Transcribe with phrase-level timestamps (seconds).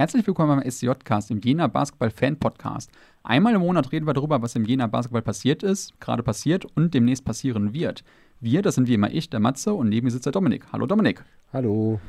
[0.00, 2.90] Herzlich willkommen beim SCJ-Cast, dem Jena Basketball-Fan-Podcast.
[3.22, 6.94] Einmal im Monat reden wir darüber, was im Jena Basketball passiert ist, gerade passiert und
[6.94, 8.02] demnächst passieren wird.
[8.40, 10.64] Wir, das sind wie immer ich, der Matze, und neben mir sitzt der Dominik.
[10.72, 11.22] Hallo Dominik.
[11.52, 12.00] Hallo.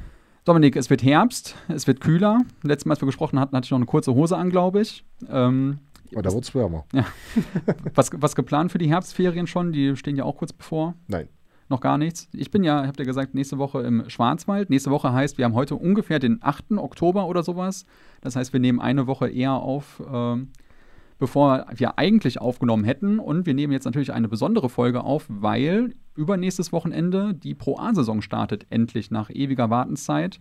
[0.46, 2.38] Dominik, es wird Herbst, es wird kühler.
[2.64, 5.04] Letztes Mal, als wir gesprochen hatten, hatte ich noch eine kurze Hose an, glaube ich.
[5.30, 5.80] Ähm,
[6.16, 6.86] oh, da wird es wärmer.
[6.94, 7.06] Ja.
[7.94, 9.74] was, was geplant für die Herbstferien schon?
[9.74, 10.96] Die stehen ja auch kurz bevor.
[11.10, 11.28] Nein
[11.72, 12.30] noch gar nichts.
[12.34, 14.70] Ich bin ja, habt ihr gesagt, nächste Woche im Schwarzwald.
[14.70, 16.74] Nächste Woche heißt, wir haben heute ungefähr den 8.
[16.78, 17.86] Oktober oder sowas.
[18.22, 20.38] Das heißt, wir nehmen eine Woche eher auf, äh,
[21.18, 23.18] bevor wir eigentlich aufgenommen hätten.
[23.18, 28.22] Und wir nehmen jetzt natürlich eine besondere Folge auf, weil übernächstes Wochenende die Pro A-Saison
[28.22, 30.40] startet, endlich nach ewiger Wartenszeit.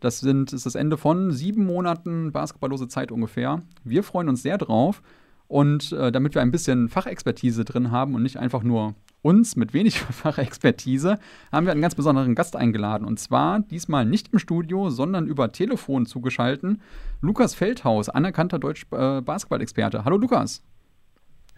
[0.00, 3.60] Das, sind, ist das Ende von sieben Monaten basketballlose Zeit ungefähr.
[3.84, 5.02] Wir freuen uns sehr drauf.
[5.46, 9.72] Und äh, damit wir ein bisschen Fachexpertise drin haben und nicht einfach nur uns mit
[9.72, 11.18] wenig Fachexpertise
[11.52, 13.06] haben wir einen ganz besonderen Gast eingeladen.
[13.06, 16.82] Und zwar diesmal nicht im Studio, sondern über Telefon zugeschalten.
[17.20, 19.98] Lukas Feldhaus, anerkannter Deutsch-Basketball-Experte.
[19.98, 20.62] Äh, Hallo Lukas.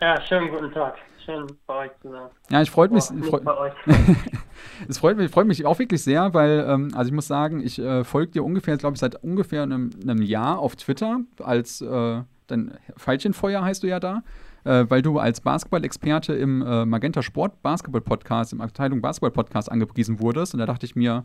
[0.00, 0.96] Ja, schönen guten Tag.
[1.24, 2.28] Schön bei euch zu sein.
[2.50, 3.04] Ja, ich freut mich.
[3.10, 3.70] Oh, freu
[4.88, 7.78] es freut mich, freut mich auch wirklich sehr, weil, ähm, also ich muss sagen, ich
[7.78, 12.22] äh, folge dir ungefähr, glaube ich, seit ungefähr einem, einem, Jahr auf Twitter als äh,
[12.48, 14.24] dein Pfeilchenfeuer heißt du ja da
[14.64, 20.54] äh, weil du als Basketball-Experte im äh, Magenta Sport Basketball-Podcast, im Abteilung Basketball-Podcast angepriesen wurdest.
[20.54, 21.24] Und da dachte ich mir,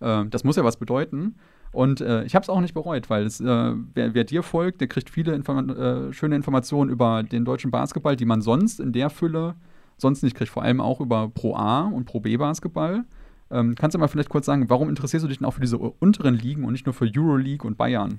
[0.00, 1.36] äh, das muss ja was bedeuten.
[1.72, 4.80] Und äh, ich habe es auch nicht bereut, weil es, äh, wer, wer, dir folgt,
[4.80, 8.92] der kriegt viele Inform äh, schöne Informationen über den deutschen Basketball, die man sonst in
[8.92, 9.56] der Fülle
[9.96, 10.50] sonst nicht kriegt.
[10.50, 13.04] Vor allem auch über Pro A und Pro B Basketball.
[13.50, 15.78] Ähm, kannst du mal vielleicht kurz sagen, warum interessierst du dich denn auch für diese
[15.78, 18.18] unteren Ligen und nicht nur für Euroleague und Bayern?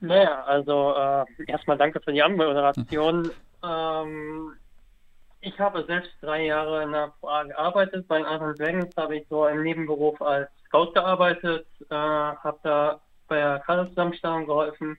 [0.00, 3.30] Naja, also äh, erstmal danke für die Anmoderation.
[3.64, 4.52] ähm,
[5.40, 8.08] ich habe selbst drei Jahre in der ProA gearbeitet.
[8.08, 13.00] Bei den Iron Dragons habe ich so im Nebenberuf als Scout gearbeitet, äh, habe da
[13.28, 14.98] bei der Kaderzusammenstellung geholfen,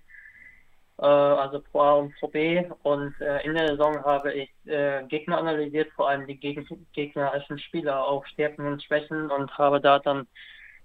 [1.00, 2.64] äh, also Pro A und Pro B.
[2.84, 7.60] Und äh, in der Saison habe ich äh, Gegner analysiert, vor allem die Geg gegnerischen
[7.60, 10.28] Spieler auf Stärken und Schwächen und habe da dann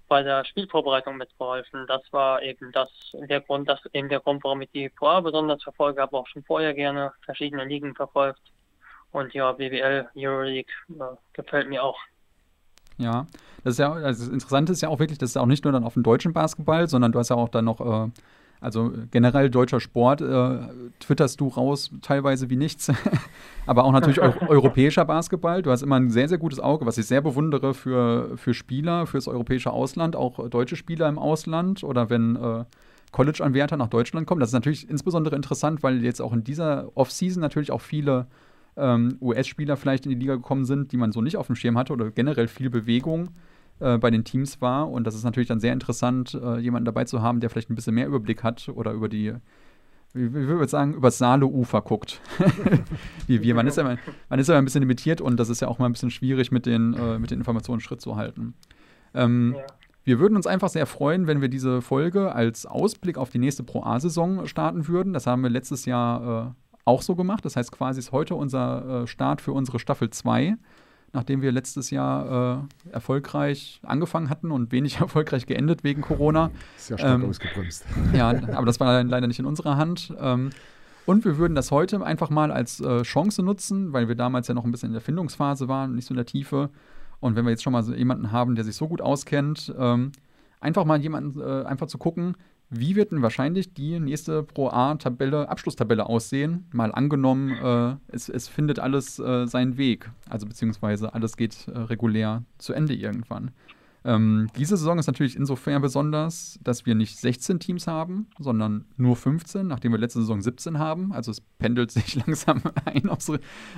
[0.07, 1.85] bei der Spielvorbereitung mitgeholfen.
[1.87, 5.63] Das war eben das der Grund, das eben der Grund, warum ich die ProA besonders
[5.63, 8.41] verfolge, habe auch schon vorher gerne verschiedene Ligen verfolgt.
[9.11, 11.97] Und ja, BWL, Euroleague äh, gefällt mir auch.
[12.97, 13.27] Ja,
[13.63, 15.73] das ist ja, also das Interessante ist ja auch wirklich, das ist auch nicht nur
[15.73, 18.09] dann auf dem deutschen Basketball, sondern du hast ja auch dann noch äh,
[18.63, 20.57] also generell deutscher Sport äh,
[21.01, 22.89] twitterst du raus teilweise wie nichts.
[23.65, 25.61] Aber auch natürlich eu europäischer Basketball.
[25.61, 29.05] Du hast immer ein sehr, sehr gutes Auge, was ich sehr bewundere für, für Spieler,
[29.05, 32.63] fürs europäische Ausland, auch deutsche Spieler im Ausland oder wenn äh,
[33.11, 34.39] College-Anwärter nach Deutschland kommen.
[34.39, 38.27] Das ist natürlich insbesondere interessant, weil jetzt auch in dieser Offseason natürlich auch viele
[38.77, 41.77] ähm, US-Spieler vielleicht in die Liga gekommen sind, die man so nicht auf dem Schirm
[41.77, 43.29] hatte oder generell viel Bewegung
[43.83, 44.89] äh, bei den Teams war.
[44.89, 47.75] Und das ist natürlich dann sehr interessant, äh, jemanden dabei zu haben, der vielleicht ein
[47.75, 49.33] bisschen mehr Überblick hat oder über die,
[50.13, 52.21] wie, wie würde ich sagen, über das Saale-Ufer guckt.
[53.27, 53.55] wie wir.
[53.55, 53.97] Man ist, ja,
[54.29, 56.51] man ist ja ein bisschen limitiert und das ist ja auch mal ein bisschen schwierig,
[56.51, 58.53] mit den, äh, mit den Informationen Schritt zu halten.
[59.13, 59.63] Ähm, ja.
[60.05, 63.63] Wir würden uns einfach sehr freuen, wenn wir diese Folge als Ausblick auf die nächste
[63.63, 65.13] Pro A-Saison starten würden.
[65.13, 67.45] Das haben wir letztes Jahr äh, auch so gemacht.
[67.45, 70.57] Das heißt, quasi ist heute unser äh, Start für unsere Staffel 2
[71.13, 76.51] nachdem wir letztes Jahr äh, erfolgreich angefangen hatten und wenig erfolgreich geendet wegen Corona.
[76.77, 77.85] Sehr stark ähm, ausgebremst.
[78.13, 80.13] Ja, aber das war leider nicht in unserer Hand.
[80.19, 80.49] Ähm,
[81.05, 84.53] und wir würden das heute einfach mal als äh, Chance nutzen, weil wir damals ja
[84.53, 86.69] noch ein bisschen in der Findungsphase waren, nicht so in der Tiefe.
[87.19, 90.11] Und wenn wir jetzt schon mal so jemanden haben, der sich so gut auskennt, ähm,
[90.59, 92.35] einfach mal jemanden, äh, einfach zu gucken,
[92.75, 96.65] wie wird denn wahrscheinlich die nächste Pro A-Tabelle, Abschlusstabelle aussehen?
[96.71, 100.09] Mal angenommen, äh, es, es, findet alles äh, seinen Weg.
[100.29, 103.51] Also beziehungsweise alles geht äh, regulär zu Ende irgendwann.
[104.05, 109.15] Ähm, diese Saison ist natürlich insofern besonders, dass wir nicht 16 Teams haben, sondern nur
[109.15, 111.13] 15, nachdem wir letzte Saison 17 haben.
[111.13, 113.31] Also es pendelt sich langsam ein aufs,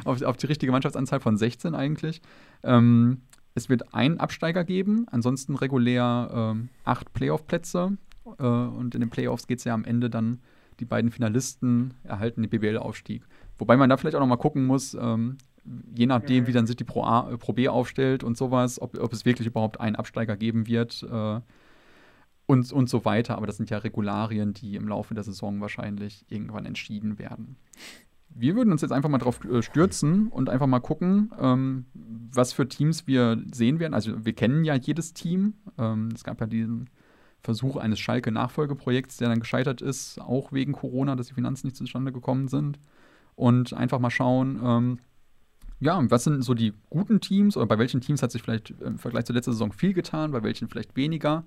[0.04, 2.22] auf, auf, die richtige Mannschaftsanzahl von 16 eigentlich.
[2.64, 3.22] Ähm,
[3.54, 7.98] es wird einen Absteiger geben, ansonsten regulär ähm, acht Playoff-Plätze
[8.40, 10.40] äh, und in den Playoffs geht es ja am Ende dann,
[10.80, 13.24] die beiden Finalisten erhalten den BBL-Aufstieg.
[13.58, 15.38] Wobei man da vielleicht auch noch mal gucken muss, ähm,
[15.96, 18.98] je nachdem, wie dann sich die Pro, A, äh, Pro B aufstellt und sowas, ob,
[19.00, 21.40] ob, es wirklich überhaupt einen Absteiger geben wird äh,
[22.46, 23.38] und, und so weiter.
[23.38, 27.56] Aber das sind ja Regularien, die im Laufe der Saison wahrscheinlich irgendwann entschieden werden.
[28.30, 32.52] Wir würden uns jetzt einfach mal drauf äh, stürzen und einfach mal gucken, ähm, was
[32.52, 33.94] für Teams wir sehen werden.
[33.94, 35.54] Also wir kennen ja jedes Team.
[35.78, 36.90] Ähm, es gab ja diesen
[37.46, 42.12] Versuch eines Schalke-Nachfolgeprojekts, der dann gescheitert ist, auch wegen Corona, dass die Finanzen nicht zustande
[42.12, 42.80] gekommen sind.
[43.36, 45.00] Und einfach mal schauen, ähm,
[45.80, 48.98] ja, was sind so die guten Teams oder bei welchen Teams hat sich vielleicht im
[48.98, 51.44] Vergleich zur letzten Saison viel getan, bei welchen vielleicht weniger.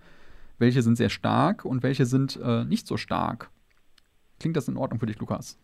[0.59, 3.50] welche sind sehr stark und welche sind äh, nicht so stark.
[4.41, 5.56] Klingt das in Ordnung für dich, Lukas?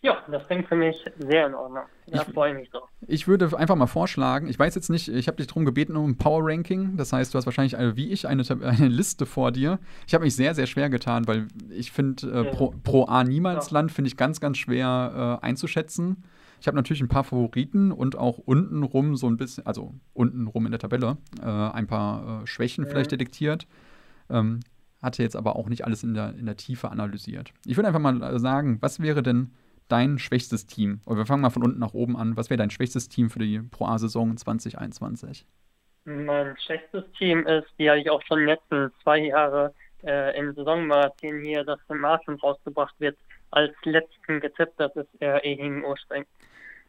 [0.00, 1.82] Ja, das klingt für mich sehr in Ordnung.
[2.06, 2.80] Da freue ich mich so.
[3.06, 6.10] Ich würde einfach mal vorschlagen, ich weiß jetzt nicht, ich habe dich darum gebeten um
[6.10, 6.96] ein Power Ranking.
[6.96, 9.78] Das heißt, du hast wahrscheinlich eine, wie ich eine, eine Liste vor dir.
[10.06, 13.90] Ich habe mich sehr, sehr schwer getan, weil ich finde, äh, pro, pro, A Niemalsland
[13.90, 16.24] finde ich ganz, ganz schwer äh, einzuschätzen.
[16.60, 20.46] Ich habe natürlich ein paar Favoriten und auch unten rum so ein bisschen, also unten
[20.46, 22.88] rum in der Tabelle, äh, ein paar äh, Schwächen mhm.
[22.88, 23.66] vielleicht detektiert.
[24.30, 24.60] Ähm,
[25.02, 27.52] hatte jetzt aber auch nicht alles in der, in der Tiefe analysiert.
[27.64, 29.52] Ich würde einfach mal äh, sagen, was wäre denn
[29.88, 31.00] dein schwächstes Team?
[31.04, 32.36] Oder wir fangen mal von unten nach oben an.
[32.36, 35.46] Was wäre dein schwächstes Team für die Pro A-Saison 2021?
[36.04, 39.74] Mein schwächstes Team ist, die habe ich auch schon die letzten zwei Jahre
[40.04, 43.18] äh, im Saisonmagazin hier, das in Martin rausgebracht wird,
[43.50, 44.78] als letzten getippt.
[44.78, 46.24] Das ist äh, Ehing Urstreng.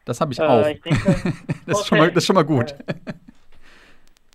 [0.06, 0.66] Das habe ich äh, auch.
[0.68, 1.16] Ich denke,
[1.66, 2.74] das, ist schon mal, das ist schon mal gut.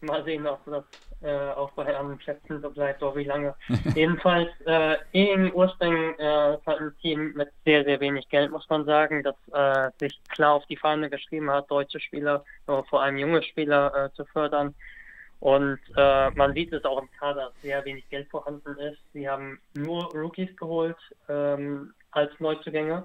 [0.02, 0.84] mal sehen, ob das
[1.24, 3.54] äh, auch bei anderen Plätzen so bleibt, oder wie lange.
[3.94, 8.68] Jedenfalls, äh, in Ursprung äh, ist halt ein Team mit sehr, sehr wenig Geld, muss
[8.68, 13.16] man sagen, das äh, sich klar auf die Fahne geschrieben hat, deutsche Spieler, vor allem
[13.16, 14.74] junge Spieler äh, zu fördern.
[15.40, 19.00] Und äh, man sieht es auch im Kader, dass sehr wenig Geld vorhanden ist.
[19.12, 20.96] Sie haben nur Rookies geholt
[21.28, 23.04] ähm, als Neuzugänge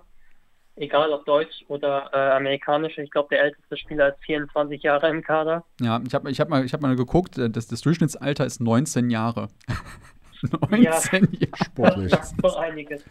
[0.80, 2.98] egal ob deutsch oder äh, amerikanisch.
[2.98, 5.64] Ich glaube, der älteste Spieler ist 24 Jahre im Kader.
[5.80, 9.10] Ja, ich habe ich hab mal, hab mal geguckt, äh, das, das Durchschnittsalter ist 19
[9.10, 9.50] Jahre.
[10.70, 11.28] 19 ja, Jahre.
[11.66, 12.12] Sportlich.
[12.12, 13.04] Das sagt einiges.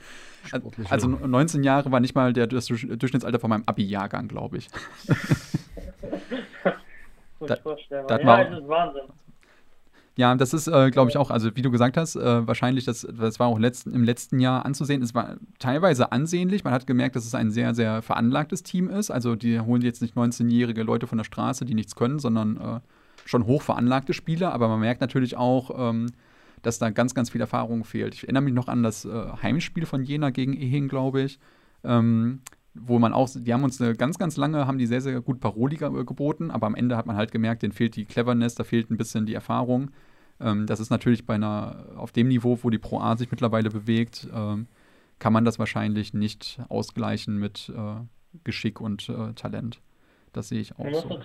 [0.88, 4.68] Also 19 Jahre war nicht mal der, das Durchschnittsalter von meinem Abi-Jahrgang, glaube ich.
[7.40, 9.02] da, da ja, das ist Wahnsinn.
[10.18, 13.06] Ja, das ist, äh, glaube ich, auch, also wie du gesagt hast, äh, wahrscheinlich, das,
[13.08, 15.00] das war auch letzten, im letzten Jahr anzusehen.
[15.00, 16.64] Es war teilweise ansehnlich.
[16.64, 19.12] Man hat gemerkt, dass es ein sehr, sehr veranlagtes Team ist.
[19.12, 22.80] Also die holen jetzt nicht 19-jährige Leute von der Straße, die nichts können, sondern äh,
[23.26, 24.52] schon hoch veranlagte Spieler.
[24.52, 26.06] Aber man merkt natürlich auch, ähm,
[26.62, 28.16] dass da ganz, ganz viel Erfahrung fehlt.
[28.16, 31.38] Ich erinnere mich noch an das äh, Heimspiel von Jena gegen Ehing, glaube ich.
[31.84, 32.40] Ähm,
[32.74, 35.38] wo man auch, die haben uns eine ganz, ganz lange, haben die sehr, sehr gut
[35.38, 38.90] Paroli geboten, aber am Ende hat man halt gemerkt, denen fehlt die Cleverness, da fehlt
[38.90, 39.90] ein bisschen die Erfahrung.
[40.40, 43.70] Ähm, das ist natürlich bei einer, auf dem Niveau, wo die Pro A sich mittlerweile
[43.70, 44.66] bewegt, ähm,
[45.18, 47.96] kann man das wahrscheinlich nicht ausgleichen mit äh,
[48.44, 49.80] Geschick und äh, Talent.
[50.32, 51.20] Das sehe ich auch so.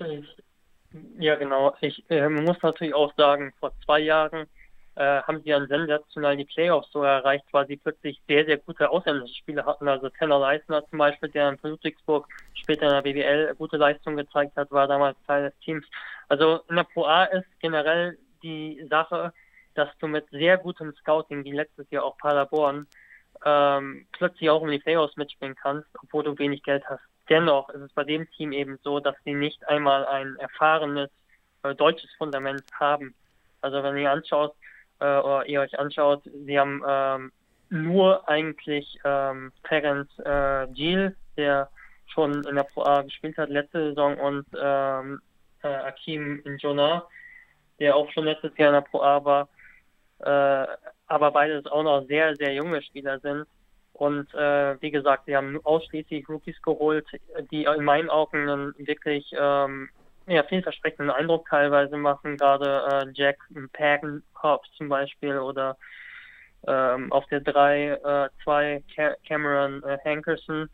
[1.19, 1.75] Ja, genau.
[1.81, 4.47] Ich äh, man muss natürlich auch sagen, vor zwei Jahren
[4.95, 8.89] äh, haben sie dann sensationell die Playoffs so erreicht, weil sie plötzlich sehr, sehr gute
[8.89, 9.87] ausländische Spiele hatten.
[9.87, 14.55] Also Tanner Leisner zum Beispiel, der in Ludwigsburg später in der BBL gute Leistung gezeigt
[14.55, 15.85] hat, war damals Teil des Teams.
[16.29, 19.33] Also in der Pro A ist generell die Sache,
[19.73, 22.87] dass du mit sehr gutem Scouting, wie letztes Jahr auch Paderborn,
[23.45, 27.03] ähm, plötzlich auch um die Playoffs mitspielen kannst, obwohl du wenig Geld hast.
[27.29, 31.09] Dennoch ist es bei dem Team eben so, dass sie nicht einmal ein erfahrenes
[31.63, 33.15] äh, deutsches Fundament haben.
[33.61, 34.53] Also wenn ihr anschaut
[34.99, 37.31] äh, oder ihr euch anschaut, sie haben ähm,
[37.69, 41.69] nur eigentlich ähm, Terence äh, Giel, der
[42.07, 45.21] schon in der Pro A gespielt hat letzte Saison und ähm,
[45.63, 47.07] äh, Akim Njona,
[47.83, 49.49] der auch schon letztes Jahr in der Pro A war,
[50.19, 50.67] äh,
[51.07, 53.45] aber beides auch noch sehr, sehr junge Spieler sind.
[53.91, 57.05] Und äh, wie gesagt, sie haben ausschließlich Rookies geholt,
[57.51, 59.89] die in meinen Augen einen wirklich ähm,
[60.27, 63.37] ja, vielversprechenden Eindruck teilweise machen, gerade äh, Jack
[63.73, 65.75] Pagenhoff zum Beispiel oder
[66.65, 70.69] ähm, auf der 3 2 äh, Cameron äh, Hankerson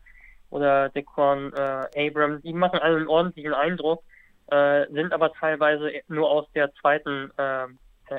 [0.50, 4.04] oder Dequan äh, Abram, die machen einen ordentlichen Eindruck
[4.50, 7.66] äh, sind aber teilweise nur aus der zweiten äh,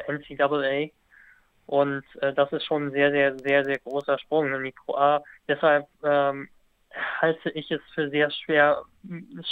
[0.07, 0.89] NCAA.
[1.67, 4.95] Und äh, das ist schon ein sehr, sehr, sehr, sehr großer Sprung in die Pro
[4.95, 5.23] A.
[5.47, 6.49] Deshalb ähm,
[7.21, 8.83] halte ich es für sehr schwer,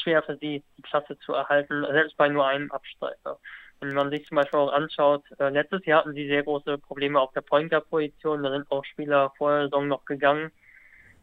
[0.03, 3.39] schwer für sie, die Klasse zu erhalten, selbst bei nur einem Abstreiter.
[3.79, 7.19] Wenn man sich zum Beispiel auch anschaut, äh, letztes Jahr hatten sie sehr große Probleme
[7.19, 10.51] auf der Pointer-Position, da sind auch Spieler vor der Saison noch gegangen.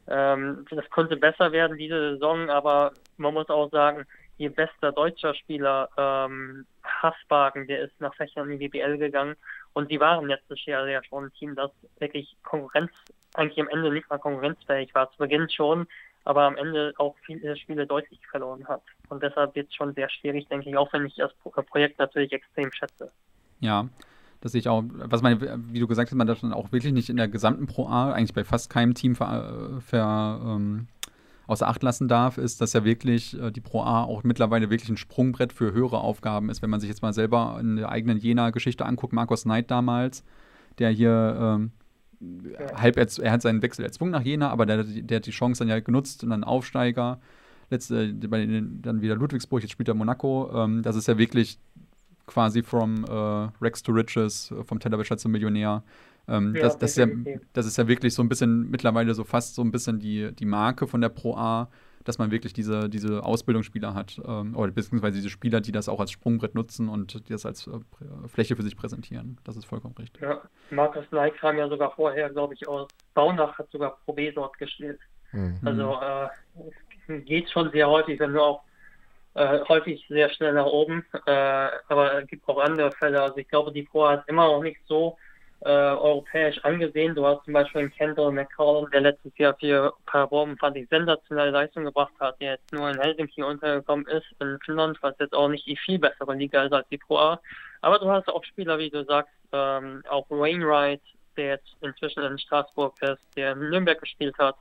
[0.09, 4.07] Ähm, das konnte besser werden diese Saison, aber man muss auch sagen,
[4.39, 9.37] ihr bester deutscher Spieler, ähm, Hassbagen, der ist nach Fächern in die BBL gegangen.
[9.73, 12.91] Und sie waren letztes Jahr ja schon ein Team, das wirklich Konkurrenz,
[13.35, 15.11] eigentlich am Ende nicht mal konkurrenzfähig war.
[15.11, 15.87] Zu Beginn schon,
[16.25, 18.83] aber am Ende auch viele Spiele deutlich verloren hat.
[19.09, 22.33] Und deshalb wird es schon sehr schwierig, denke ich, auch wenn ich das Projekt natürlich
[22.33, 23.11] extrem schätze.
[23.61, 23.89] Ja,
[24.41, 24.83] das sehe ich auch.
[24.87, 25.41] Was man,
[25.73, 28.13] wie du gesagt hast, man das dann auch wirklich nicht in der gesamten Pro A,
[28.13, 30.89] eigentlich bei fast keinem Team ver, ver ähm,
[31.47, 34.91] außer Acht lassen darf, ist, dass ja wirklich äh, die Pro A auch mittlerweile wirklich
[34.91, 36.63] ein Sprungbrett für höhere Aufgaben ist.
[36.63, 40.25] Wenn man sich jetzt mal selber in der eigenen Jena-Geschichte anguckt, Markus Knight damals,
[40.79, 41.71] der hier ähm,
[42.21, 42.81] ja.
[42.81, 45.69] halb, er hat seinen Wechsel erzwungen nach Jena, aber der, der hat die Chance dann
[45.69, 47.21] ja genutzt und dann Aufsteiger.
[47.71, 50.51] Letzte, bei den, dann wieder Ludwigsburg, jetzt spielt er Monaco.
[50.55, 51.59] Ähm, das ist ja wirklich
[52.27, 55.83] quasi from äh, Rex to Riches, vom Tellerwäscher zum Millionär.
[56.29, 57.07] Ähm, ja, das, das, ist ja,
[57.53, 60.47] das ist ja wirklich so ein bisschen mittlerweile so fast so ein bisschen die, die
[60.47, 61.69] Marke von der Pro A,
[62.05, 66.01] dass man wirklich diese, diese Ausbildungsspieler hat, ähm, oder beziehungsweise diese Spieler, die das auch
[66.01, 69.39] als Sprungbrett nutzen und die das als äh, Fläche für sich präsentieren.
[69.45, 70.23] Das ist vollkommen richtig.
[70.23, 70.41] Ja,
[70.71, 74.57] Markus Nike kam ja sogar vorher, glaube ich, aus Baunach, hat sogar Pro B dort
[74.59, 75.01] gespielt.
[75.33, 75.59] Mhm.
[75.65, 78.63] Also äh, geht schon sehr häufig, wenn du auch
[79.35, 81.05] äh, häufig sehr schnell nach oben.
[81.27, 83.21] Äh, aber es gibt auch andere Fälle.
[83.21, 85.17] Also ich glaube, die Pro hat immer noch nicht so
[85.61, 87.15] äh, europäisch angesehen.
[87.15, 91.51] Du hast zum Beispiel einen Kendall McCallum, der letztes Jahr für Paderborn fand ich sensationelle
[91.51, 95.49] Leistung gebracht hat, der jetzt nur in Helsinki untergekommen ist, in Finnland, was jetzt auch
[95.49, 97.41] nicht die viel bessere Liga ist als die Pro A.
[97.81, 101.03] Aber du hast auch Spieler, wie du sagst, ähm, auch Wainwright,
[101.37, 104.57] der jetzt inzwischen in Straßburg ist, der in Nürnberg gespielt hat,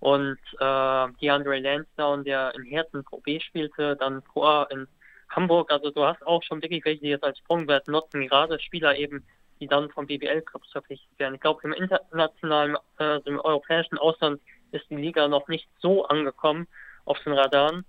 [0.00, 4.86] und äh, DeAndre Lansdowne, der in Herzen Pro B spielte, dann Pro A in
[5.30, 5.72] Hamburg.
[5.72, 9.24] Also du hast auch schon wirklich welche, die jetzt als Sprungwert nutzen, gerade Spieler eben,
[9.60, 11.34] die dann vom BBL-Clubs verpflichtet werden.
[11.34, 14.40] Ich glaube, im internationalen, äh, also im europäischen Ausland
[14.72, 16.66] ist die Liga noch nicht so angekommen
[17.04, 17.84] auf den Radaren.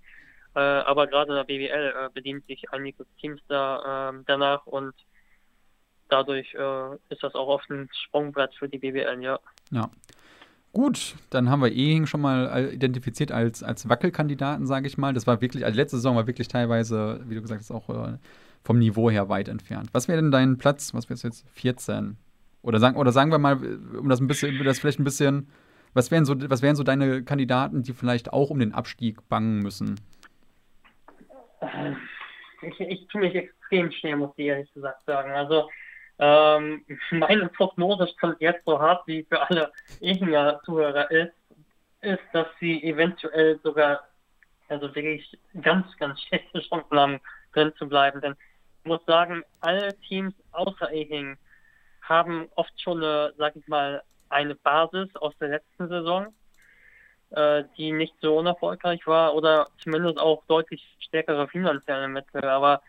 [0.54, 4.94] Äh, aber gerade der BBL äh, bedient sich einige Teams da äh, danach und
[6.08, 9.38] dadurch äh, ist das auch oft ein Sprungbrett für die BBL, ja.
[9.70, 9.90] Ja.
[10.72, 15.14] Gut, dann haben wir Ehing schon mal identifiziert als, als Wackelkandidaten, sage ich mal.
[15.14, 18.18] Das war wirklich, also letzte Saison war wirklich teilweise, wie du gesagt hast, auch äh,
[18.66, 19.90] vom Niveau her weit entfernt.
[19.92, 20.92] Was wäre denn dein Platz?
[20.92, 22.16] Was wäre jetzt 14?
[22.62, 23.56] Oder sagen, oder sagen wir mal,
[23.96, 25.48] um das ein bisschen, das vielleicht ein bisschen,
[25.94, 29.60] was wären so, was wären so deine Kandidaten, die vielleicht auch um den Abstieg bangen
[29.60, 30.00] müssen?
[32.60, 35.30] Ich, ich tue mich extrem schwer, muss ich ehrlich gesagt sagen.
[35.30, 35.70] Also
[36.18, 39.70] ähm, meine Prognose stand jetzt so hart wie für alle
[40.00, 41.32] Ehinger Zuhörer ist,
[42.00, 44.00] ist, dass sie eventuell sogar,
[44.68, 47.20] also wirklich ganz, ganz schlechte Chancen haben,
[47.52, 48.20] drin zu bleiben.
[48.20, 48.34] Denn
[48.86, 51.36] muss sagen, alle Teams außer Ehing
[52.02, 56.26] haben oft schon eine, sag ich mal, eine Basis aus der letzten Saison,
[57.30, 62.44] äh, die nicht so unerfolgreich war oder zumindest auch deutlich stärkere finanzielle Mittel.
[62.44, 62.82] Aber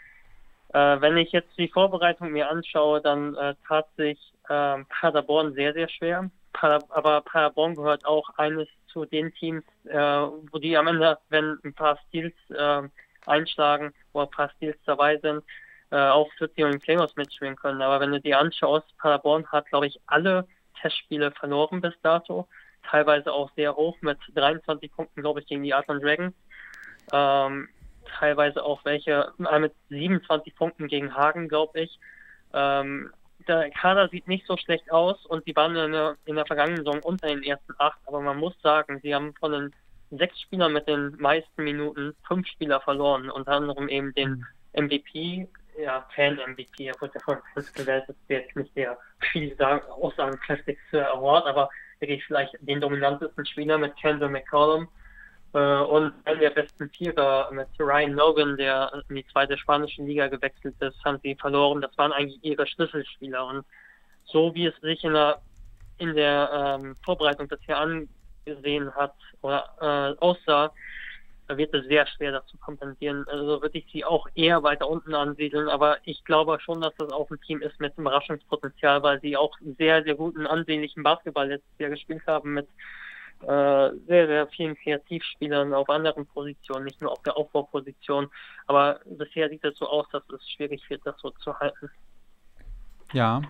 [0.73, 5.73] äh, wenn ich jetzt die Vorbereitung mir anschaue, dann äh, tat sich äh, Paderborn sehr,
[5.73, 6.29] sehr schwer.
[6.53, 11.57] Pader aber Paderborn gehört auch eines zu den Teams, äh, wo die am Ende, wenn
[11.63, 12.81] ein paar Steals äh,
[13.25, 15.43] einschlagen, wo ein paar Steals dabei sind,
[15.91, 17.82] äh, auch für die und Playoffs mitspielen können.
[17.82, 20.48] Aber wenn du dir anschaust, Paderborn hat, glaube ich, alle
[20.82, 22.48] Testspiele verloren bis dato.
[22.89, 26.36] Teilweise auch sehr hoch mit 23 Punkten, glaube ich, gegen die Adler Dragons.
[27.12, 27.70] Ähm,
[28.20, 32.00] teilweise auch welche äh, mit 27 Punkten gegen Hagen, glaube ich.
[32.53, 33.12] Ähm,
[33.48, 36.84] der Kader sieht nicht so schlecht aus und die waren in der, in der vergangenen
[36.84, 39.75] Saison unter den ersten acht, aber man muss sagen, sie haben von den
[40.12, 46.05] sechs Spielern mit den meisten Minuten fünf Spieler verloren, unter anderem eben den MVP, ja,
[46.15, 48.98] Fan-MVP, er wurde von fünf gewählt, das ist jetzt nicht der
[49.31, 51.69] viel sagen, aussagenkräftigste Award, aber
[52.00, 54.88] wirklich vielleicht den dominantesten Spieler mit Kendall McCollum,
[55.53, 60.27] äh, und einen der besten Vierer mit Ryan Logan, der in die zweite spanische Liga
[60.27, 61.81] gewechselt ist, haben sie verloren.
[61.81, 63.46] Das waren eigentlich ihre Schlüsselspieler.
[63.46, 63.65] Und
[64.25, 65.41] so wie es sich in der,
[65.98, 70.72] in der ähm, Vorbereitung bisher angesehen hat oder äh, aussah,
[71.55, 73.25] wird es sehr schwer, das zu kompensieren.
[73.27, 75.69] Also würde ich sie auch eher weiter unten ansiedeln.
[75.69, 79.55] Aber ich glaube schon, dass das auch ein Team ist mit Überraschungspotenzial, weil sie auch
[79.77, 82.67] sehr, sehr guten, ansehnlichen Basketball letztes Jahr gespielt haben mit
[83.41, 88.29] äh, sehr, sehr vielen Kreativspielern auf anderen Positionen, nicht nur auf der Aufbauposition.
[88.65, 91.89] Aber bisher sieht es so aus, dass es schwierig wird, das so zu halten.
[93.13, 93.41] Ja,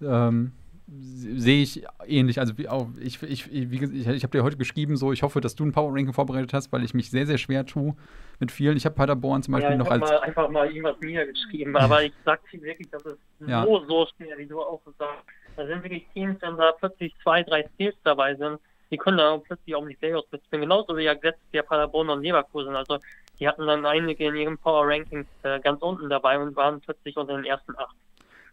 [0.00, 0.52] ähm,
[0.98, 2.38] sehe ich ähnlich.
[2.38, 5.40] Also wie auch, ich, ich, wie, ich, ich habe dir heute geschrieben, so ich hoffe,
[5.40, 7.94] dass du ein Power Ranking vorbereitet hast, weil ich mich sehr, sehr schwer tue
[8.40, 8.76] mit vielen.
[8.76, 10.10] Ich habe Paderborn zum Beispiel ja, ich noch als.
[10.10, 13.64] Mal, einfach mal irgendwas niedergeschrieben, aber ich sage dir wirklich, dass es ja.
[13.64, 15.24] so, so schwer, wie du auch sagst.
[15.56, 18.58] Da sind wirklich Teams, wenn da plötzlich zwei, drei Skills dabei sind,
[18.90, 20.62] die können dann plötzlich auch die Playoffs mitspielen.
[20.62, 22.74] Genauso wie ja letztes Jahr Paderborn und Leverkusen.
[22.74, 22.98] Also
[23.38, 27.16] die hatten dann einige in ihrem Power Rankings äh, ganz unten dabei und waren plötzlich
[27.16, 27.96] unter den ersten acht.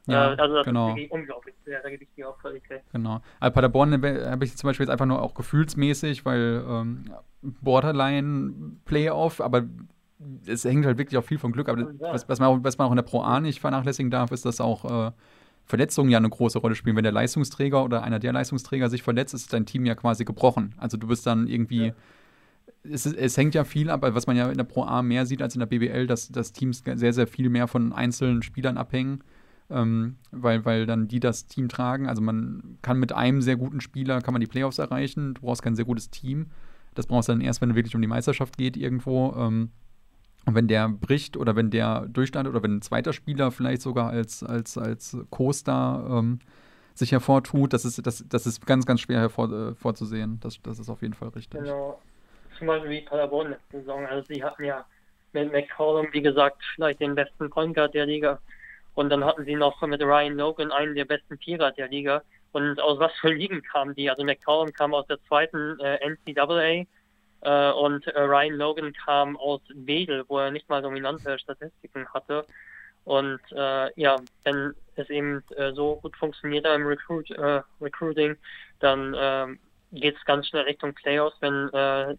[0.08, 0.96] Ja, also das genau.
[0.96, 1.56] ist unglaublich.
[2.18, 2.84] Dir auch völlig recht.
[2.92, 3.22] Genau.
[3.40, 7.06] Also Paderborn habe ich zum Beispiel jetzt einfach nur auch gefühlsmäßig, weil ähm,
[7.42, 8.54] Borderline
[8.86, 9.66] Playoff, aber
[10.46, 11.70] es hängt halt wirklich auch viel vom Glück.
[11.70, 11.88] Aber ja.
[12.00, 14.46] was, was, man auch, was man auch in der Pro A nicht vernachlässigen darf, ist,
[14.46, 15.12] dass auch äh,
[15.66, 16.96] Verletzungen ja eine große Rolle spielen.
[16.96, 20.76] Wenn der Leistungsträger oder einer der Leistungsträger sich verletzt, ist dein Team ja quasi gebrochen.
[20.78, 21.88] Also du bist dann irgendwie.
[21.88, 21.94] Ja.
[22.84, 25.42] Es, es, hängt ja viel ab, was man ja in der Pro A mehr sieht
[25.42, 29.22] als in der BBL, dass, dass Teams sehr, sehr viel mehr von einzelnen Spielern abhängen,
[29.70, 32.08] ähm, weil, weil dann die das Team tragen.
[32.08, 35.34] Also man kann mit einem sehr guten Spieler kann man die Playoffs erreichen.
[35.36, 36.48] Du brauchst kein sehr gutes Team.
[36.96, 39.34] Das brauchst du dann erst, wenn es wirklich um die Meisterschaft geht irgendwo.
[39.38, 39.72] Ähm,
[40.46, 44.10] Und wenn der bricht oder wenn der durchstartet oder wenn ein zweiter Spieler vielleicht sogar
[44.10, 46.40] als, als, als Co-Star ähm,
[46.96, 50.36] sich hervortut, das ist, das, das ist ganz, ganz schwer hervorzusehen.
[50.36, 51.62] Äh, das, das ist auf jeden Fall richtig.
[51.62, 52.02] Genau.
[52.58, 54.06] Zum Beispiel wie Paderborn letzte Saison.
[54.06, 54.86] Also sie hatten ja
[55.34, 58.40] mit McCollum, wie gesagt, vielleicht den besten Point der Liga.
[59.00, 62.22] Und dann hatten sie noch mit Ryan Logan einen der besten Vierer der Liga.
[62.52, 64.10] Und aus was für Ligen kamen die?
[64.10, 66.84] Also McCollum kam aus der zweiten äh, NCAA
[67.40, 72.46] äh, und äh, Ryan Logan kam aus Wedel, wo er nicht mal dominante Statistiken hatte.
[73.06, 78.36] Und äh, ja, wenn es eben äh, so gut funktioniert im Recruit, äh, Recruiting,
[78.82, 79.58] dann
[79.94, 81.70] geht es ganz schnell Richtung Playoffs, wenn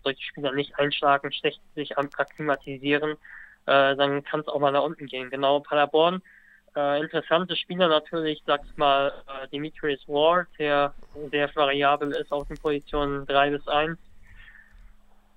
[0.03, 3.17] solche Spieler nicht einschlagen, schlecht sich akklimatisieren,
[3.67, 5.31] dann kann es auch mal nach unten gehen.
[5.31, 6.21] Genau, Paderborn,
[6.77, 10.95] äh, interessante Spieler natürlich, sag's mal, äh, Demetrius Ward, der
[11.31, 13.99] sehr variabel ist auf den Positionen 3 bis 1.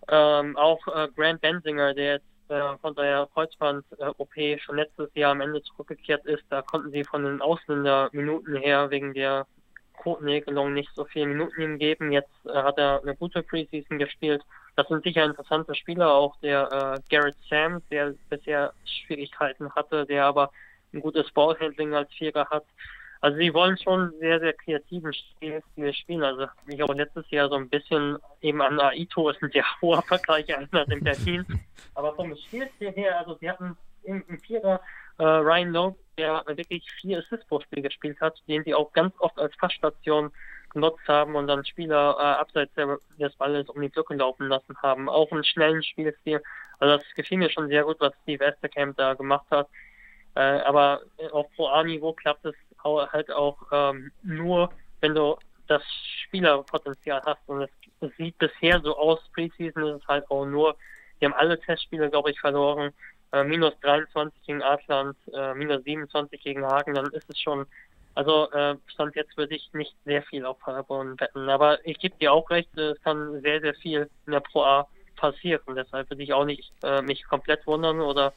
[0.09, 5.41] Ähm, auch äh, Grant Bensinger, der jetzt äh, von der Kreuzband-OP schon letztes Jahr am
[5.41, 9.47] Ende zurückgekehrt ist, da konnten sie von den Ausländerminuten her wegen der
[9.97, 12.11] Quotenregelung nicht so viele Minuten ihm geben.
[12.11, 14.43] Jetzt äh, hat er eine gute Preseason gespielt.
[14.75, 20.25] Das sind sicher interessante Spieler, auch der äh, Garrett Sam, der bisher Schwierigkeiten hatte, der
[20.25, 20.51] aber
[20.93, 22.65] ein gutes Ballhandling als Vierer hat.
[23.21, 26.23] Also sie wollen schon sehr, sehr kreativen Spielstil spielen.
[26.23, 30.01] Also ich habe letztes Jahr so ein bisschen eben an Aito ist ein sehr hoher
[30.01, 31.45] Vergleich erinnert in Berlin.
[31.95, 34.81] Aber vom Spielstil her, also sie hatten im, im Vierer
[35.19, 39.13] äh, Ryan Lowe, der wirklich vier Assists pro Spiel gespielt hat, den sie auch ganz
[39.19, 40.31] oft als Fassstation
[40.71, 45.07] genutzt haben und dann Spieler äh, abseits des Balles um die Glocke laufen lassen haben.
[45.07, 46.41] Auch einen schnellen Spielstil.
[46.79, 49.69] Also das gefiel mir schon sehr gut, was Steve Esterkamp da gemacht hat.
[50.35, 54.69] Äh, aber auf Pro A-Niveau klappt es halt auch ähm, nur,
[55.01, 55.37] wenn du
[55.67, 55.81] das
[56.25, 57.41] Spielerpotenzial hast.
[57.47, 57.69] Und es,
[58.17, 60.75] sieht bisher so aus, Preseason ist es halt auch nur,
[61.21, 62.91] die haben alle Testspiele, glaube ich, verloren.
[63.31, 67.65] Äh, minus 23 gegen Adland, äh, minus 27 gegen Hagen, dann ist es schon,
[68.13, 71.49] also äh, stand jetzt würde ich nicht sehr viel auf Paderborn wetten.
[71.49, 74.87] Aber ich gebe dir auch recht, es kann sehr, sehr viel in der Pro A
[75.15, 75.75] passieren.
[75.75, 78.33] Deshalb würde ich auch nicht äh, mich komplett wundern oder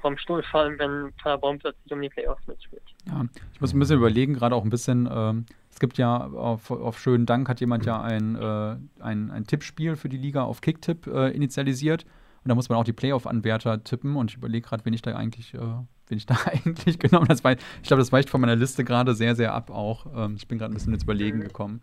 [0.00, 2.82] vom Stuhl fallen, wenn Paderborn plötzlich um die Playoffs mitspielt.
[3.06, 6.70] Ja, ich muss ein bisschen überlegen, gerade auch ein bisschen, ähm, es gibt ja auf,
[6.70, 10.60] auf schönen Dank hat jemand ja ein, äh, ein, ein Tippspiel für die Liga auf
[10.60, 12.04] Kicktipp äh, initialisiert.
[12.44, 15.14] Und da muss man auch die Playoff-Anwärter tippen und ich überlege gerade, wen ich da
[15.14, 17.56] eigentlich, äh, wen ich da eigentlich genommen habe.
[17.82, 20.06] Ich glaube, das weicht von meiner Liste gerade sehr, sehr ab auch.
[20.14, 21.42] Ähm, ich bin gerade ein bisschen ins Überlegen mhm.
[21.42, 21.82] gekommen.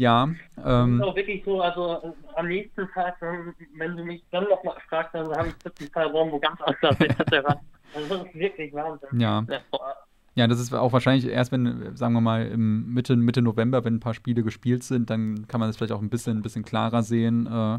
[0.00, 0.22] Ja.
[0.22, 4.76] Ähm, das ist auch wirklich so, also am nächsten Tag, wenn du mich dann nochmal
[4.88, 6.96] fragst, dann habe ich plötzlich Paderborn wo ganz anders
[7.94, 9.20] Also das ist wirklich Wahnsinn.
[9.20, 9.44] Ja.
[10.36, 13.96] Ja, das ist auch wahrscheinlich erst, wenn, sagen wir mal, im Mitte, Mitte November, wenn
[13.96, 16.64] ein paar Spiele gespielt sind, dann kann man das vielleicht auch ein bisschen, ein bisschen
[16.64, 17.78] klarer sehen, äh,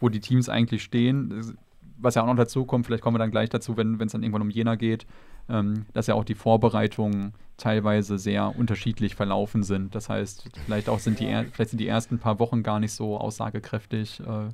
[0.00, 1.58] wo die Teams eigentlich stehen.
[1.98, 4.22] Was ja auch noch dazu kommt, vielleicht kommen wir dann gleich dazu, wenn es dann
[4.22, 5.06] irgendwann um Jena geht,
[5.48, 9.94] ähm, dass ja auch die Vorbereitungen teilweise sehr unterschiedlich verlaufen sind.
[9.94, 13.18] Das heißt, vielleicht auch sind die, vielleicht sind die ersten paar Wochen gar nicht so
[13.18, 14.48] aussagekräftig äh,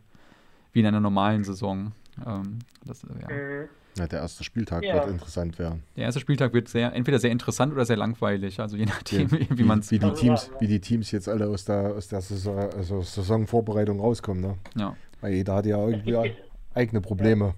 [0.73, 1.93] wie in einer normalen Saison.
[2.27, 3.29] Ähm, das, äh, ja.
[3.29, 3.69] Mhm.
[3.97, 4.95] Ja, der erste Spieltag ja.
[4.95, 5.85] wird interessant werden.
[5.97, 9.47] Der erste Spieltag wird sehr, entweder sehr interessant oder sehr langweilig, also je nachdem, wie,
[9.51, 12.21] wie, man es wie, die Teams, wie die Teams jetzt alle aus der, aus der
[12.21, 14.43] Saison, also Saisonvorbereitung rauskommen.
[14.43, 14.59] Ne?
[14.75, 14.97] Ja.
[15.21, 16.35] Weil jeder hat ja irgendwie
[16.75, 17.55] eigene Probleme.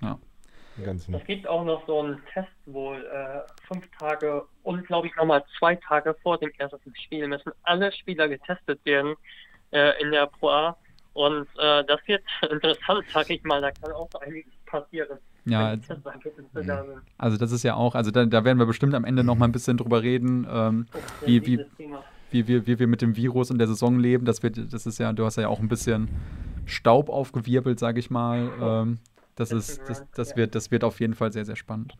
[0.00, 0.20] Ja.
[0.76, 5.44] Es gibt auch noch so einen Test wohl, äh, fünf Tage und glaube ich nochmal
[5.58, 9.14] zwei Tage vor dem ersten Spiel müssen alle Spieler getestet werden
[9.70, 10.76] äh, in der Pro A.
[11.14, 15.18] Und äh, das wird interessant, sag ich mal, da kann auch einiges passieren.
[15.44, 15.76] Ja,
[17.18, 19.46] also das ist ja auch, also da, da werden wir bestimmt am Ende noch mal
[19.46, 20.86] ein bisschen drüber reden, ähm,
[21.26, 21.66] wie, wie,
[22.30, 24.24] wie, wie, wie wir mit dem Virus in der Saison leben.
[24.24, 26.08] Das wird, das ist ja, du hast ja auch ein bisschen
[26.64, 28.50] Staub aufgewirbelt, sage ich mal.
[28.60, 28.98] Ähm,
[29.34, 31.94] das, ist, das, das, wird, das wird auf jeden Fall sehr, sehr spannend.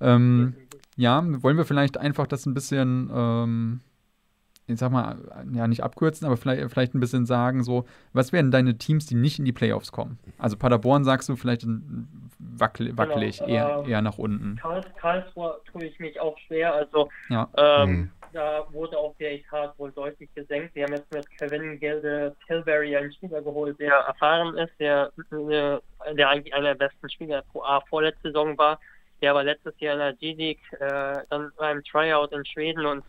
[0.00, 0.54] Ähm,
[0.96, 3.80] ja, wollen wir vielleicht einfach das ein bisschen, ähm,
[4.66, 5.16] ich sag mal,
[5.52, 9.14] ja, nicht abkürzen, aber vielleicht, vielleicht ein bisschen sagen, so, was wären deine Teams, die
[9.14, 10.18] nicht in die Playoffs kommen?
[10.38, 11.66] Also Paderborn sagst du vielleicht
[12.38, 14.56] wackel, wackelig, genau, eher, äh, eher nach unten.
[14.56, 17.48] Karls, Karlsruhe tue ich mich auch schwer, also ja.
[17.56, 18.10] ähm, mhm.
[18.32, 20.74] Da wurde auch der Etat wohl deutlich gesenkt.
[20.74, 26.28] Sie haben jetzt mit Kevin Gilde Tilbury einen Spieler geholt, der erfahren ist, der, der
[26.28, 28.80] eigentlich einer der besten Spieler pro A vorletzte Saison war,
[29.20, 33.04] der aber letztes Jahr in der G-League äh, dann beim Tryout in Schweden und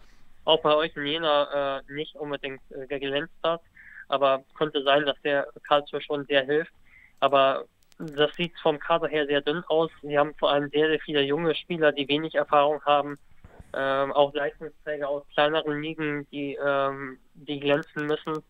[0.45, 3.62] auch bei euch in Jena äh, nicht unbedingt äh, geglänzt hat.
[4.09, 6.73] Aber könnte sein, dass der Karlsruhe schon sehr hilft.
[7.19, 7.65] Aber
[7.97, 9.89] das sieht vom Kader her sehr dünn aus.
[10.01, 13.17] Sie haben vor allem sehr, sehr viele junge Spieler, die wenig Erfahrung haben.
[13.73, 18.43] Ähm, auch Leistungsträger aus kleineren Ligen, die, ähm, die glänzen müssen.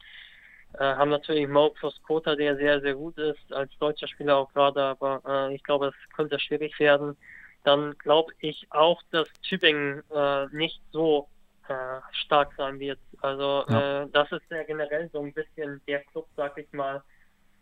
[0.80, 1.74] Äh, haben natürlich Mo
[2.06, 5.88] Kota, der sehr, sehr gut ist, als deutscher Spieler auch gerade, aber äh, ich glaube,
[5.88, 7.16] es könnte schwierig werden.
[7.64, 11.28] Dann glaube ich auch, dass Tübingen äh, nicht so
[11.68, 13.00] äh, stark sein wird.
[13.22, 14.04] Also ja.
[14.04, 17.02] Äh, das ist ja generell so ein bisschen der Club, sag ich mal,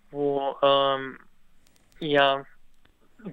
[0.10, 1.20] wo ähm,
[2.00, 2.44] ja,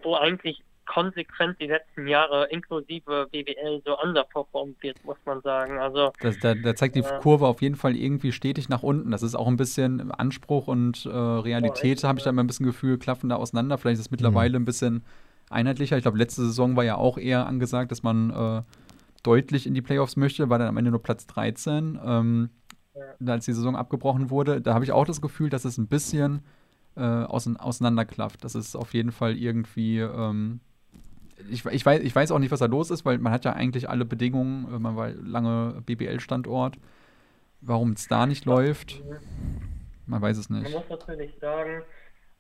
[0.03, 5.79] wo eigentlich konsequent die letzten Jahre inklusive BWL so underperformt wird, muss man sagen.
[5.79, 9.11] Also das, da, da, zeigt die äh, Kurve auf jeden Fall irgendwie stetig nach unten.
[9.11, 12.67] Das ist auch ein bisschen Anspruch und äh, Realität, habe ich da immer ein bisschen
[12.67, 13.79] Gefühl, klaffen da auseinander.
[13.79, 14.63] Vielleicht ist es mittlerweile mhm.
[14.63, 15.05] ein bisschen
[15.51, 15.97] einheitlicher.
[15.97, 18.63] Ich glaube, letzte Saison war ja auch eher angesagt, dass man äh,
[19.23, 22.51] deutlich in die Playoffs möchte, war dann am Ende nur Platz 13, ähm,
[22.95, 23.33] ja.
[23.33, 24.63] als die Saison abgebrochen wurde.
[24.63, 26.43] Da habe ich auch das Gefühl, dass es ein bisschen
[26.97, 28.43] äh, auseinanderklafft.
[28.43, 30.61] Das ist auf jeden Fall irgendwie ähm,
[31.51, 33.53] ich, ich, weiß, ich weiß auch nicht, was da los ist, weil man hat ja
[33.53, 36.77] eigentlich alle Bedingungen, man war lange BBL-Standort.
[37.61, 39.03] Warum es da nicht läuft,
[40.07, 40.63] man weiß es nicht.
[40.63, 41.83] Man muss natürlich sagen,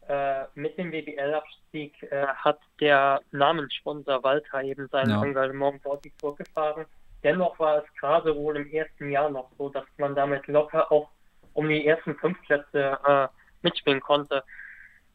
[0.06, 5.22] äh, mit dem BBL-Abstieg äh, hat der Namenssponsor Walter eben sein ja.
[5.22, 6.86] Engagement deutlich vorgefahren.
[7.24, 11.10] Dennoch war es gerade wohl im ersten Jahr noch so, dass man damit locker auch
[11.54, 13.26] um die ersten fünf Plätze äh,
[13.62, 14.44] mitspielen konnte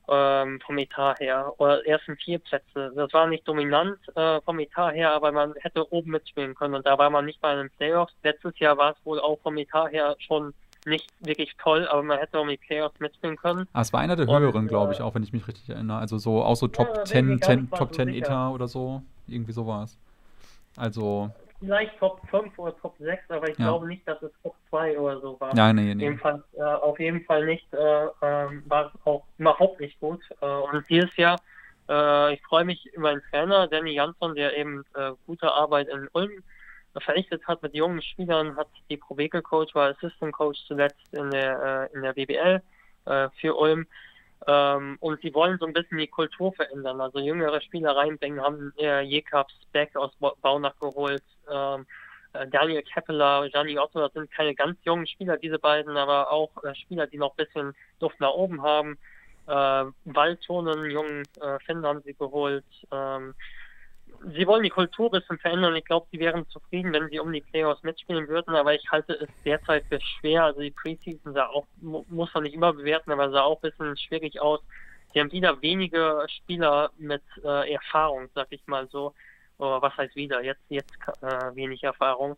[0.09, 2.91] ähm, vom Etat her, oder ersten vier Plätze.
[2.95, 6.85] Das war nicht dominant äh, vom Etat her, aber man hätte oben mitspielen können und
[6.85, 8.13] da war man nicht bei den Playoffs.
[8.23, 10.53] Letztes Jahr war es wohl auch vom Etat her schon
[10.85, 13.67] nicht wirklich toll, aber man hätte um die Playoffs mitspielen können.
[13.71, 15.69] Ah, es war einer der und, höheren, glaube ich, äh, auch wenn ich mich richtig
[15.69, 15.97] erinnere.
[15.97, 19.01] Also so auch so Top ja, 10, 10 Top 10 Etat oder so.
[19.27, 19.97] Irgendwie so war es.
[20.75, 21.31] Also
[21.63, 23.67] vielleicht Top 5 oder Top 6, aber ich ja.
[23.67, 25.54] glaube nicht, dass es Top 2 oder so war.
[25.54, 26.04] Nee, nee.
[26.04, 30.21] Jedenfalls, äh, auf jeden Fall nicht, äh, äh, war es auch überhaupt nicht gut.
[30.41, 31.39] Äh, und dieses Jahr,
[31.89, 36.08] äh, ich freue mich über einen Trainer, Danny Jansson, der eben äh, gute Arbeit in
[36.13, 36.32] Ulm
[36.99, 41.89] verrichtet hat mit jungen Spielern, hat die Pro Coach, war Assistant Coach zuletzt in der,
[41.91, 42.62] in der BBL
[43.41, 43.88] für Ulm
[44.47, 48.73] ähm, und sie wollen so ein bisschen die Kultur verändern, also jüngere Spieler reinbringen, haben
[48.78, 51.86] äh, Jekaps Beck aus Baunach geholt, ähm,
[52.34, 56.51] äh, Daniel Keppeler, Gianni Otto, das sind keine ganz jungen Spieler, diese beiden, aber auch
[56.63, 58.97] äh, Spieler, die noch ein bisschen Luft nach oben haben.
[59.47, 62.65] Äh, Waldtonen, jungen äh, Finn haben sie geholt.
[62.91, 63.34] Ähm,
[64.32, 65.75] sie wollen die Kultur ein bisschen verändern.
[65.75, 69.13] Ich glaube, sie wären zufrieden, wenn sie um die Playoffs mitspielen würden, aber ich halte
[69.13, 70.45] es derzeit für schwer.
[70.45, 73.97] Also die Preseason sah auch, muss man nicht immer bewerten, aber sah auch ein bisschen
[73.97, 74.62] schwierig aus.
[75.13, 79.13] Sie haben wieder wenige Spieler mit äh, Erfahrung, sag ich mal so.
[79.57, 80.43] Oder was heißt wieder?
[80.43, 82.35] Jetzt, jetzt äh, wenig Erfahrung.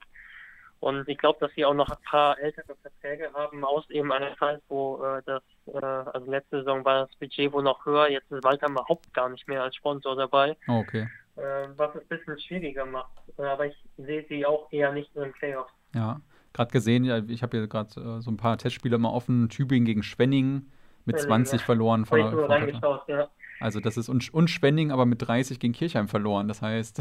[0.79, 4.37] Und ich glaube, dass sie auch noch ein paar ältere Verträge haben, aus eben einer
[4.37, 8.31] Zeit, wo äh, das, äh, also letzte Saison war das Budget wohl noch höher, jetzt
[8.31, 10.55] ist Walter überhaupt gar nicht mehr als Sponsor dabei.
[10.67, 13.11] Oh, okay äh, was es ein bisschen schwieriger macht.
[13.37, 15.71] Aber ich sehe sie auch eher nicht in den Playoffs.
[15.93, 16.19] Ja,
[16.53, 19.49] gerade gesehen, ich habe hier gerade äh, so ein paar Testspiele mal offen.
[19.49, 20.67] Tübingen gegen Schwenning
[21.05, 21.65] mit 20 ja.
[21.65, 22.05] verloren.
[22.05, 23.29] Von, von reingeschaut, ja.
[23.59, 26.47] Also das ist und, und Schwenning aber mit 30 gegen Kirchheim verloren.
[26.47, 26.99] Das heißt,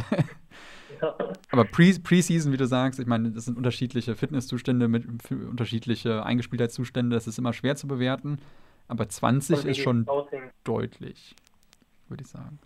[1.03, 1.17] ja.
[1.51, 7.15] aber Pre Preseason, wie du sagst, ich meine, das sind unterschiedliche Fitnesszustände mit unterschiedliche Eingespieltheitszustände.
[7.15, 8.39] Das ist immer schwer zu bewerten.
[8.87, 10.07] Aber 20 ist schon
[10.63, 11.35] deutlich,
[12.09, 12.59] würde ich sagen.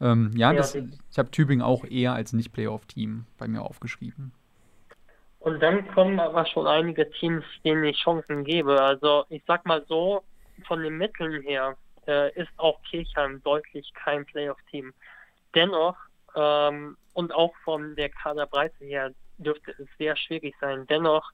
[0.00, 4.32] Ähm, ja, das, ich habe Tübingen auch eher als Nicht-Playoff-Team bei mir aufgeschrieben.
[5.38, 8.80] Und dann kommen aber schon einige Teams, denen ich Chancen gebe.
[8.80, 10.22] Also ich sag mal so,
[10.66, 14.92] von den Mitteln her äh, ist auch Kirchheim deutlich kein Playoff-Team.
[15.54, 15.96] Dennoch,
[16.34, 20.86] ähm, und auch von der Kaderbreite her, dürfte es sehr schwierig sein.
[20.86, 21.30] Dennoch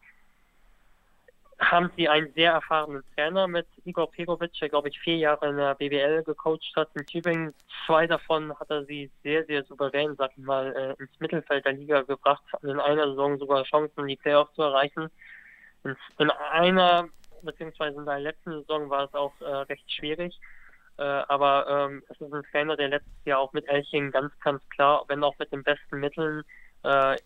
[1.59, 5.57] haben sie einen sehr erfahrenen Trainer mit Igor Pegovic, der, glaube ich, vier Jahre in
[5.57, 7.55] der BWL gecoacht hat in Tübingen.
[7.85, 11.73] Zwei davon hat er sie sehr, sehr souverän, sag ich mal, äh, ins Mittelfeld der
[11.73, 15.11] Liga gebracht, in einer Saison sogar Chancen, die Playoffs zu erreichen.
[16.19, 17.09] in einer,
[17.43, 20.39] beziehungsweise in der letzten Saison war es auch äh, recht schwierig.
[20.99, 24.63] Äh, aber ähm, es ist ein Trainer, der letztes Jahr auch mit Elching ganz, ganz
[24.71, 26.43] klar, wenn auch mit den besten Mitteln,
[26.83, 27.17] äh,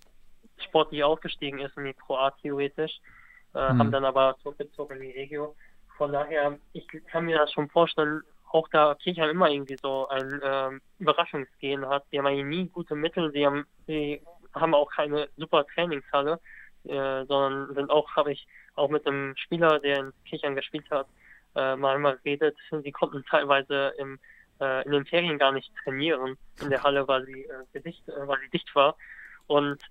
[0.59, 3.01] sportlich aufgestiegen ist in die Pro A theoretisch
[3.55, 3.79] äh, mhm.
[3.79, 5.55] haben dann aber zurückgezogen in die Regio.
[5.97, 10.41] Von daher, ich kann mir das schon vorstellen, auch da Kirchheim immer irgendwie so ein
[10.43, 12.05] ähm, Überraschungsgehen hat.
[12.13, 14.23] Die haben eigentlich nie gute Mittel, sie haben, sie
[14.55, 16.39] haben auch keine super Trainingshalle,
[16.85, 21.07] äh, sondern sind auch, habe ich auch mit einem Spieler, der in Kirchheim gespielt hat,
[21.55, 22.57] äh, mal einmal geredet.
[22.71, 24.19] Sie konnten teilweise im,
[24.61, 28.27] äh, in den Ferien gar nicht trainieren in der Halle, weil sie, äh, dicht, äh,
[28.27, 28.97] weil sie dicht war.
[29.47, 29.83] Und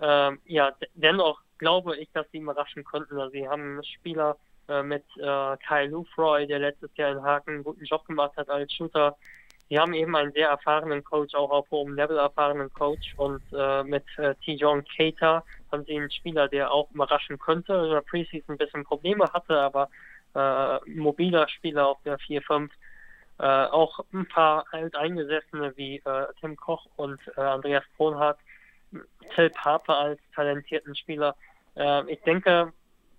[0.00, 3.18] ähm, ja, dennoch glaube ich, dass sie überraschen konnten.
[3.18, 4.36] Also sie haben Spieler
[4.68, 8.48] äh, mit äh, Kyle Lufroy, der letztes Jahr in Haken einen guten Job gemacht hat
[8.48, 9.16] als Shooter.
[9.68, 13.14] Sie haben eben einen sehr erfahrenen Coach, auch auf hohem Level erfahrenen Coach.
[13.16, 17.72] Und äh, mit äh, T-John Cater haben sie einen Spieler, der auch überraschen könnte.
[17.72, 19.88] In der Preseason ein bisschen Probleme hatte, aber
[20.34, 22.70] äh, mobiler Spieler auf der 4-5.
[23.38, 28.38] Äh, auch ein paar alteingesessene wie äh, Tim Koch und äh, Andreas Kronhardt,
[29.34, 31.34] Till Pape als talentierten Spieler.
[31.76, 32.72] Äh, ich denke,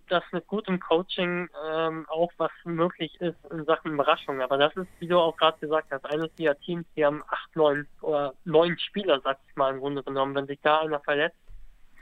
[0.09, 4.41] dass mit gutem Coaching ähm, auch was möglich ist in Sachen Überraschung.
[4.41, 7.55] Aber das ist, wie du auch gerade gesagt hast, eines dieser Teams, die haben acht,
[7.55, 10.35] neun oder neun Spieler, sag ich mal, im Grunde genommen.
[10.35, 11.37] Wenn sich da einer verletzt,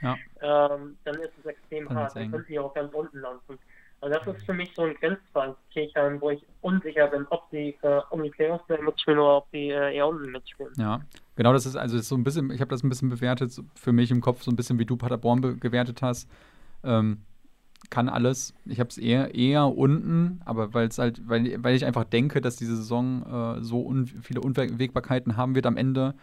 [0.02, 0.16] ja.
[0.40, 2.16] ähm, dann ist es extrem dann hart.
[2.16, 3.58] Dann können sie auch ganz unten landen.
[4.04, 7.74] Also das ist für mich so ein Grenzfall, Kirchheim, wo ich unsicher bin, ob sie
[7.80, 10.72] äh, um die Playoffs mitspielen oder ob sie äh, eher unten mitspielen.
[10.76, 11.00] Ja,
[11.36, 13.92] genau, das ist also ist so ein bisschen, ich habe das ein bisschen bewertet, für
[13.92, 16.30] mich im Kopf, so ein bisschen wie du Paderborn gewertet hast.
[16.82, 17.22] Ähm,
[17.88, 18.52] kann alles.
[18.66, 22.42] Ich habe es eher, eher unten, aber weil es halt, weil, weil ich einfach denke,
[22.42, 23.22] dass diese Saison
[23.56, 26.14] äh, so un viele Unwägbarkeiten haben wird am Ende,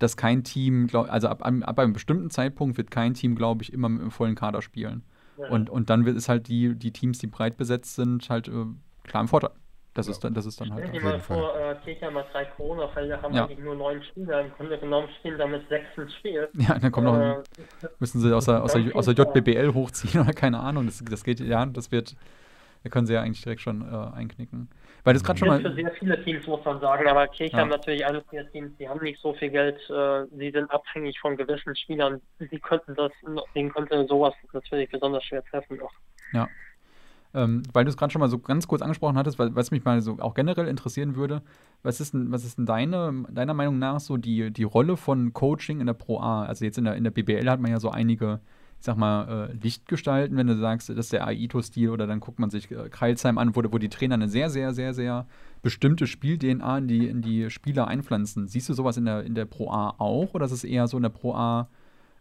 [0.00, 3.72] dass kein Team, glaub, also ab, ab, einem bestimmten Zeitpunkt wird kein Team, glaube ich,
[3.72, 5.04] immer mit einem vollen Kader spielen.
[5.38, 5.48] Ja.
[5.48, 8.66] Und, und dann wird es halt die, die Teams, die breit besetzt sind, halt äh,
[9.04, 9.50] klar im Vorteil.
[9.94, 10.12] Das, ja.
[10.12, 10.86] ist dann, das ist dann halt.
[10.88, 13.44] Stell dir mal vor, äh, Kirchheim hat drei Corona-Fälle, haben ja.
[13.44, 14.42] eigentlich nur neun Spieler.
[14.42, 16.48] Im Grunde genommen stehen damit sechs ins Spiel.
[16.54, 17.42] Ja, dann kommt noch, äh,
[17.98, 20.86] müssen sie aus der, aus der, aus der JBBL hochziehen oder keine Ahnung.
[20.86, 22.14] Das, das geht, ja, das wird,
[22.82, 24.68] da können sie ja eigentlich direkt schon äh, einknicken.
[25.04, 25.60] Weil das gerade schon mal.
[25.60, 27.76] für sehr viele Teams, muss man sagen, aber Kirchheim ja.
[27.76, 31.36] natürlich eines der Teams, die haben nicht so viel Geld, äh, sie sind abhängig von
[31.36, 32.20] gewissen Spielern.
[32.38, 33.12] Sie könnten das,
[33.54, 35.92] denen könnte sowas natürlich besonders schwer treffen noch.
[36.32, 36.48] Ja.
[37.34, 39.84] Ähm, weil du es gerade schon mal so ganz kurz angesprochen hattest, weil, was mich
[39.84, 41.42] mal so auch generell interessieren würde,
[41.82, 45.34] was ist denn, was ist denn deine, deiner Meinung nach so die, die Rolle von
[45.34, 46.44] Coaching in der Pro A?
[46.44, 48.40] Also jetzt in der, in der BBL hat man ja so einige,
[48.78, 52.38] ich sag mal, äh, Lichtgestalten, wenn du sagst, das ist der Aito-Stil oder dann guckt
[52.38, 55.26] man sich äh, Kreilsheim an, wo, wo die Trainer eine sehr, sehr, sehr, sehr
[55.62, 58.46] bestimmte Spiel-DNA in die, in die Spieler einpflanzen.
[58.46, 60.96] Siehst du sowas in der, in der Pro A auch oder ist es eher so
[60.96, 61.68] in der Pro A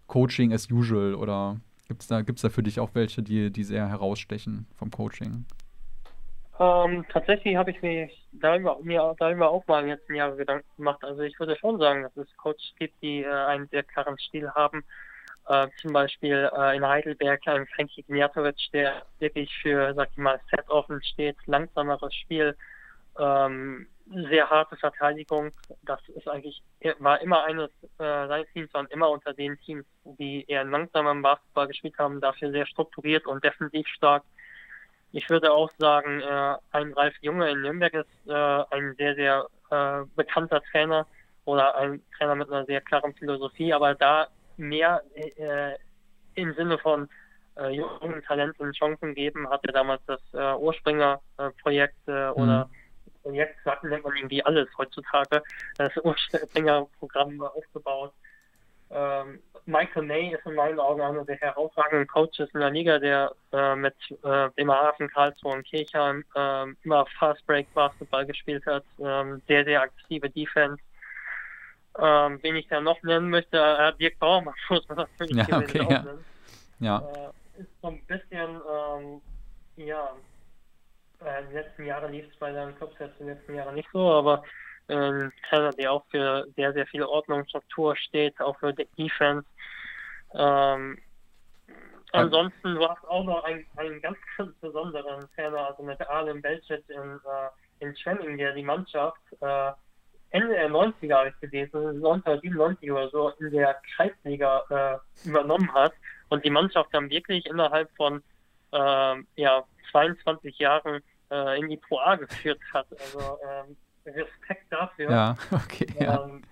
[0.07, 3.63] Coaching as usual oder Gibt es da, gibt's da für dich auch welche, die, die
[3.63, 5.45] sehr herausstechen vom Coaching?
[6.59, 10.67] Ähm, tatsächlich habe ich mir darüber, mir darüber auch mal in den letzten Jahren Gedanken
[10.75, 11.03] gemacht.
[11.03, 14.49] Also ich würde schon sagen, dass es Coaches gibt, die äh, einen sehr klaren Stil
[14.51, 14.83] haben.
[15.47, 20.39] Äh, zum Beispiel äh, in Heidelberg ein Frankie Gnjatovic, der wirklich für, sag ich mal,
[20.49, 22.55] Set-Offen steht, langsameres Spiel,
[23.17, 23.87] ähm,
[24.29, 25.51] sehr harte Verteidigung.
[25.83, 26.61] Das ist eigentlich,
[26.99, 31.21] war immer eines, äh, seine Teams waren immer unter den Teams, die eher langsamer im
[31.21, 34.23] Basketball gespielt haben, dafür sehr strukturiert und defensiv stark.
[35.13, 39.47] Ich würde auch sagen, äh, ein Ralf Junge in Nürnberg ist äh, ein sehr, sehr
[39.71, 41.07] äh, bekannter Trainer
[41.45, 44.27] oder ein Trainer mit einer sehr klaren Philosophie, aber da
[44.57, 45.75] mehr äh,
[46.35, 47.09] im Sinne von
[47.57, 52.75] äh, jungen Talenten Chancen geben, hat er damals das äh, Urspringer-Projekt äh, oder mhm
[53.27, 55.43] und jetzt nennt man irgendwie alles heutzutage.
[55.77, 58.13] Das Urspringer-Programm aufgebaut.
[58.89, 63.33] Ähm, Michael May ist in meinen Augen einer der herausragenden Coaches in der Liga, der
[63.51, 68.85] äh, mit äh, Bremerhaven, Karlsruhe und Kirchheim äh, immer Fast Break Basketball gespielt hat.
[68.97, 70.81] Ähm, sehr, sehr aktive Defense.
[71.99, 75.85] Ähm, wen ich da noch nennen möchte, äh, Dirk Baumann muss man natürlich ja, okay,
[75.89, 76.03] ja.
[76.03, 76.25] nennen.
[76.79, 76.99] Ja.
[76.99, 79.21] Äh, ist so ein bisschen, ähm,
[79.77, 80.11] ja,
[81.21, 83.89] äh, die letzten Jahre lief es bei seinen Clubs jetzt in den letzten Jahren nicht
[83.91, 84.43] so, aber
[84.89, 89.45] ein Trainer, der auch für sehr, sehr viel Ordnung, Struktur steht, auch für die Defense.
[90.33, 90.97] Ähm,
[92.11, 96.87] ansonsten war es auch noch ein, ein ganz, ganz besonderer Trainer, also mit Alem Belcet
[96.89, 99.71] in, äh, in Schwenning, der die Mannschaft äh,
[100.31, 105.93] Ende der 90er habe ich gelesen, 1997 oder so, in der Kreisliga äh, übernommen hat
[106.29, 108.21] und die Mannschaft dann wirklich innerhalb von
[108.71, 112.87] äh, ja, 22 Jahren äh, in die Pro A geführt hat.
[112.91, 115.09] Also ähm, Respekt dafür.
[115.09, 115.87] Ja, okay.
[115.99, 116.23] Ja.
[116.23, 116.43] Ähm,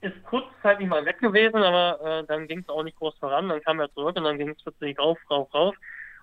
[0.00, 3.48] ist kurzzeitig mal weg gewesen, aber äh, dann ging es auch nicht groß voran.
[3.48, 5.76] Dann kam er zurück und dann ging es plötzlich rauf, rauf, rauf.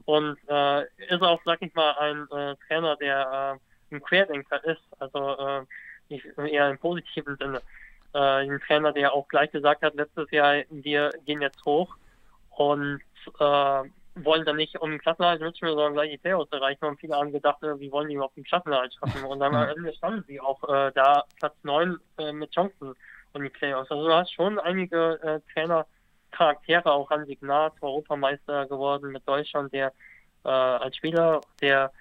[0.05, 3.59] Und äh, ist auch, sag ich mal, ein äh, Trainer, der
[3.91, 4.81] äh, ein Querdenker ist.
[4.99, 5.65] Also
[6.09, 7.61] nicht, eher im positiven Sinne.
[8.13, 11.95] Äh, ein Trainer, der auch gleich gesagt hat, letztes Jahr, wir gehen jetzt hoch.
[12.49, 13.01] Und
[13.39, 13.83] äh,
[14.23, 16.85] wollen dann nicht um den Klassenerhalt mitspielen, sondern gleich die Playoffs erreichen.
[16.85, 19.23] Und viele haben gedacht, äh, wie wollen die überhaupt den Klassenerhalt schaffen?
[19.23, 22.95] Und dann am Ende standen sie auch äh, da Platz 9 äh, mit Chancen
[23.33, 23.91] um die Playoffs.
[23.91, 25.85] Also du hast schon einige äh, Trainer,
[26.31, 29.93] Charaktere, auch an Signat, Europameister geworden mit Deutschland, der
[30.43, 31.91] äh, als Spieler, der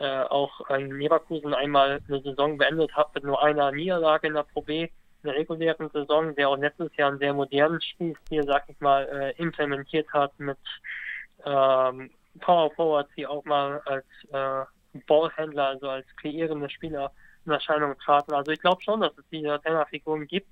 [0.00, 4.44] äh, auch in Leverkusen einmal eine Saison beendet hat mit nur einer Niederlage in der
[4.44, 4.88] Pro B
[5.22, 9.08] in der regulären Saison, der auch letztes Jahr einen sehr modernen Spielstil, sag ich mal,
[9.08, 10.58] äh, implementiert hat mit
[11.44, 14.64] ähm, Power Forwards, die auch mal als äh,
[15.06, 17.10] Ballhändler, also als kreierende Spieler
[17.44, 18.32] in Erscheinung traten.
[18.32, 20.48] Also ich glaube schon, dass es diese Trainerfiguren gibt.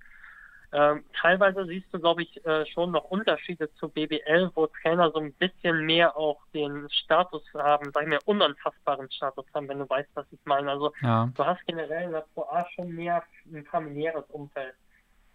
[0.72, 5.20] Ähm, teilweise siehst du, glaube ich, äh, schon noch Unterschiede zu BBL, wo Trainer so
[5.20, 9.88] ein bisschen mehr auch den Status haben, sag ich mal, unanfassbaren Status haben, wenn du
[9.88, 10.70] weißt, was ich meine.
[10.70, 11.31] Also ja.
[11.35, 14.74] du hast generell in der Pro A schon mehr ein familiäres Umfeld,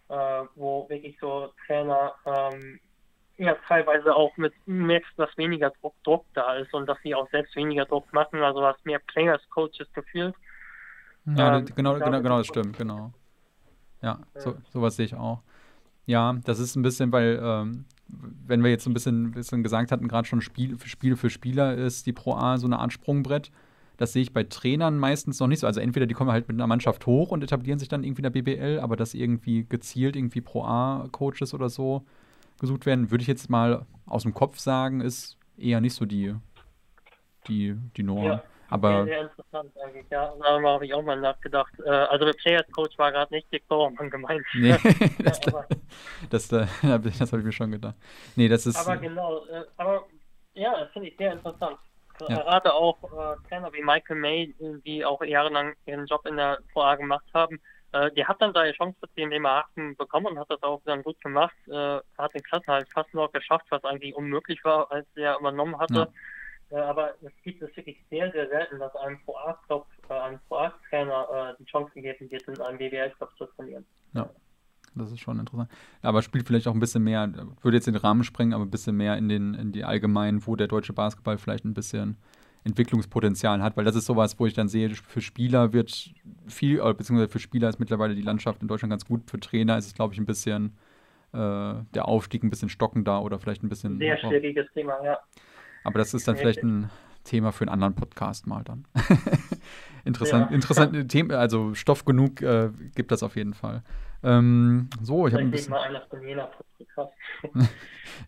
[0.09, 2.79] äh, wo wirklich so Trainer ähm,
[3.37, 7.29] ja teilweise auch mit merkst, dass weniger Druck, Druck da ist und dass sie auch
[7.31, 10.35] selbst weniger Druck machen, also was mehr Players Coaches gefühlt.
[11.25, 13.11] Ja, ähm, genau, genau, genau, das stimmt, genau.
[14.01, 15.41] Ja, so, sowas sehe ich auch.
[16.05, 20.07] Ja, das ist ein bisschen, weil, ähm, wenn wir jetzt ein bisschen, bisschen gesagt hatten,
[20.07, 23.51] gerade schon Spiel, für Spiel für Spieler ist die Pro A so eine Art Sprungbrett.
[23.97, 25.67] Das sehe ich bei Trainern meistens noch nicht so.
[25.67, 28.31] Also entweder die kommen halt mit einer Mannschaft hoch und etablieren sich dann irgendwie in
[28.33, 32.03] der BBL, aber dass irgendwie gezielt irgendwie Pro A-Coaches oder so
[32.59, 36.33] gesucht werden, würde ich jetzt mal aus dem Kopf sagen, ist eher nicht so die,
[37.47, 38.25] die, die Norm.
[38.25, 38.43] Ja.
[38.71, 40.33] Aber sehr, sehr interessant eigentlich, ja.
[40.41, 41.73] Darüber habe ich auch mal nachgedacht.
[41.85, 44.45] Äh, also mit Players Coach war gerade nicht Dick Bauermann gemeint.
[44.53, 44.71] Nee,
[45.23, 45.65] das, ja,
[46.29, 47.95] das, das, das habe ich mir schon gedacht.
[48.35, 48.77] Nee, das ist.
[48.77, 50.05] Aber genau, äh, aber
[50.53, 51.77] ja, das finde ich sehr interessant.
[52.27, 52.35] Ja.
[52.41, 54.55] Gerade auch äh, Trainer wie Michael May,
[54.85, 57.59] die auch jahrelang ihren Job in der VA gemacht haben,
[57.93, 61.03] äh, der hat dann seine Chance für den Bremerhaven bekommen und hat das auch dann
[61.03, 61.55] gut gemacht.
[61.67, 65.77] Äh, hat den Klassen halt fast noch geschafft, was eigentlich unmöglich war, als er übernommen
[65.77, 65.93] hatte.
[65.93, 66.07] Ja.
[66.71, 70.55] Äh, aber es gibt es wirklich sehr, sehr selten, dass einem A-Club, äh, einem Pro
[70.55, 73.85] A-Trainer äh, die Chance gegeben wird, in einem BWL-Club zu trainieren.
[74.13, 74.29] Ja.
[74.93, 75.71] Das ist schon interessant.
[76.01, 77.31] Aber spielt vielleicht auch ein bisschen mehr,
[77.61, 80.57] würde jetzt den Rahmen sprengen, aber ein bisschen mehr in, den, in die allgemeinen, wo
[80.57, 82.17] der deutsche Basketball vielleicht ein bisschen
[82.65, 86.13] Entwicklungspotenzial hat, weil das ist sowas, wo ich dann sehe, für Spieler wird
[86.45, 89.87] viel, beziehungsweise für Spieler ist mittlerweile die Landschaft in Deutschland ganz gut, für Trainer ist
[89.87, 90.77] es, glaube ich, ein bisschen
[91.33, 93.97] äh, der Aufstieg ein bisschen stockender oder vielleicht ein bisschen.
[93.97, 95.17] Sehr schwieriges Thema, ja.
[95.83, 96.89] Aber das ist dann vielleicht ein
[97.23, 98.85] Thema für einen anderen Podcast mal dann.
[100.05, 100.55] interessant, ja.
[100.55, 103.83] interessante Themen, also Stoff genug äh, gibt das auf jeden Fall.
[104.23, 105.73] Ähm, so, ich habe ein bisschen.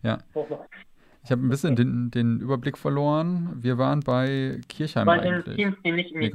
[0.02, 0.18] Ja.
[1.24, 3.56] Ich habe ein bisschen den, den, Überblick verloren.
[3.62, 5.56] Wir waren bei Kirchheim bei eigentlich.
[5.56, 6.30] den Teams, die nicht in die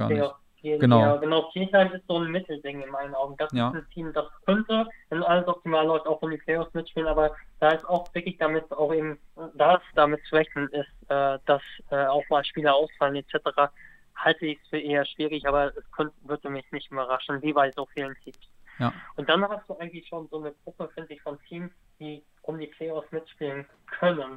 [0.62, 1.00] nee, Genau.
[1.00, 1.50] Ja, genau.
[1.50, 3.36] Kirchheim ist so ein Mittelding in meinen Augen.
[3.38, 3.68] Das ja.
[3.68, 7.34] ist ein Team, das könnte, wenn alles optimal läuft, auch um die Playoffs mitspielen, aber
[7.60, 9.18] da ist auch wirklich damit auch eben,
[9.54, 13.70] da es damit zu rechnen ist, äh, dass äh, auch mal Spieler ausfallen etc.,
[14.14, 17.70] halte ich es für eher schwierig, aber es könnte, würde mich nicht überraschen, wie bei
[17.70, 18.38] so vielen Teams.
[18.78, 18.92] Ja.
[19.16, 22.58] Und dann hast du eigentlich schon so eine Gruppe, finde ich, von Teams, die um
[22.58, 24.36] die Playoffs mitspielen können.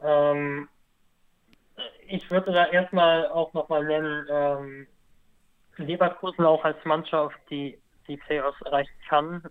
[0.00, 0.68] Ähm,
[2.06, 4.86] ich würde da erstmal auch nochmal nennen, ähm,
[5.78, 9.42] Leverkusen auch als Mannschaft, die die Playoffs erreichen kann,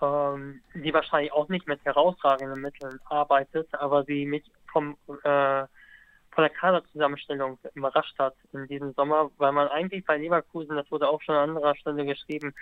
[0.00, 5.64] ähm, die wahrscheinlich auch nicht mit herausragenden Mitteln arbeitet, aber sie mich vom äh,
[6.34, 11.08] von der Kaderzusammenstellung überrascht hat in diesem Sommer, weil man eigentlich bei Leverkusen, das wurde
[11.08, 12.52] auch schon an anderer Stelle geschrieben,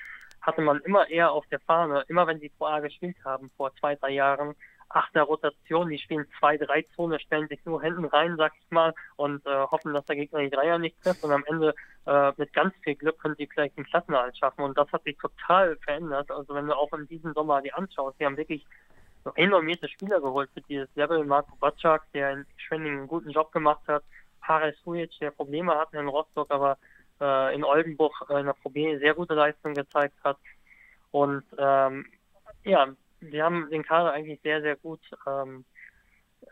[0.42, 3.74] hatte man immer eher auf der Fahne, immer wenn sie Pro A gespielt haben vor
[3.76, 4.54] zwei, drei Jahren,
[4.90, 8.92] achter Rotation, die spielen zwei, drei Zone, stellen sich nur hinten rein, sag ich mal,
[9.16, 11.74] und äh, hoffen, dass der Gegner die Dreier nicht trifft und am Ende
[12.06, 15.16] äh, mit ganz viel Glück können sie vielleicht den Klassenerhalt schaffen und das hat sich
[15.18, 16.30] total verändert.
[16.30, 18.64] Also wenn du auch in diesem Sommer die anschaust, die haben wirklich
[19.24, 21.24] so enormierte Spieler geholt für dieses Level.
[21.24, 24.02] Marco Batschak, der in Schwenning einen guten Job gemacht hat,
[24.42, 26.76] Haris Hujic, der Probleme hatte in Rostock, aber
[27.20, 30.38] äh, in Oldenburg äh, in der Probe sehr gute Leistung gezeigt hat.
[31.12, 32.06] Und ähm,
[32.64, 32.88] ja,
[33.20, 35.64] wir haben den Kader eigentlich sehr, sehr gut ähm,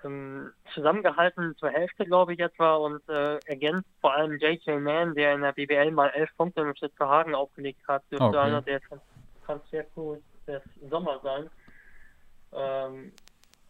[0.04, 4.80] ähm, zusammengehalten, zur Hälfte, glaube ich, etwa, und äh, ergänzt vor allem J.J.
[4.80, 8.38] Mann, der in der BBL mal elf Punkte für Hagen aufgelegt hat, dürfte okay.
[8.38, 8.80] einer der
[9.44, 11.50] Transferkurs des Sommers sein.
[12.52, 13.12] Ähm,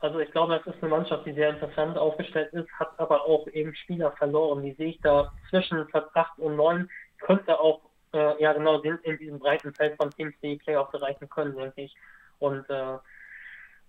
[0.01, 3.47] also ich glaube, das ist eine Mannschaft, die sehr interessant aufgestellt ist, hat aber auch
[3.49, 4.62] eben Spieler verloren.
[4.62, 6.88] Die sehe ich da zwischen Platz 8 und 9,
[7.19, 7.81] könnte auch,
[8.14, 11.83] äh, ja genau, sind in diesem breiten Feld von Teams, die Playoffs erreichen können, denke
[11.83, 11.95] ich.
[12.38, 12.97] Und äh,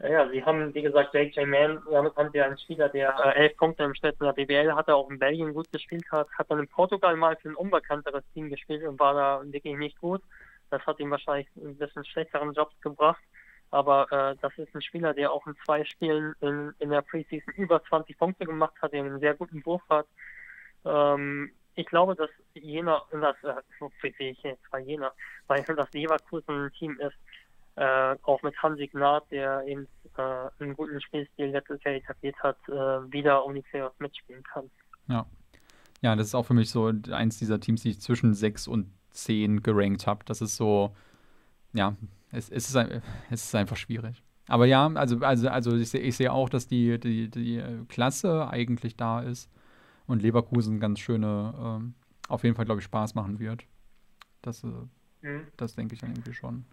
[0.10, 1.48] ja, sie haben, wie gesagt, J.J.
[1.48, 4.74] Mann, damit haben sie einen Spieler, der äh, elf Punkte im Schnitt in der BBL
[4.74, 8.24] hatte, auch in Belgien gut gespielt hat, hat dann in Portugal mal für ein unbekannteres
[8.34, 10.22] Team gespielt und war da wirklich nicht gut.
[10.70, 13.22] Das hat ihm wahrscheinlich ein bisschen schlechteren Jobs gebracht.
[13.70, 17.54] Aber äh, das ist ein Spieler, der auch in zwei Spielen in, in der Preseason
[17.56, 20.08] über 20 Punkte gemacht hat, der einen sehr guten Wurf hat.
[20.86, 25.14] Ähm, ich glaube, dass Jena, das, äh, so sehe ich jetzt bei Jena,
[25.48, 27.16] weil das Leverkusen ein Team ist,
[27.76, 32.58] äh, auch mit Hansi Gnad, der eben äh, einen guten Spielstil letztes Jahr etabliert hat,
[32.68, 34.70] äh, wieder um die Playoffs mitspielen kann.
[35.08, 35.26] Ja.
[36.02, 38.92] Ja, das ist auch für mich so eins dieser Teams, die ich zwischen 6 und
[39.12, 40.26] 10 gerankt habe.
[40.26, 40.96] Das ist so,
[41.74, 41.96] ja,
[42.32, 42.76] es, es, ist,
[43.30, 44.24] es ist einfach schwierig.
[44.48, 48.98] Aber ja, also, also, also ich sehe seh auch, dass die, die, die Klasse eigentlich
[48.98, 49.50] da ist
[50.08, 51.94] und Leverkusen ganz schöne, ähm,
[52.28, 53.64] auf jeden Fall, glaube ich, Spaß machen wird.
[54.42, 54.68] Das, äh,
[55.22, 55.48] mhm.
[55.56, 56.66] das denke ich dann irgendwie schon.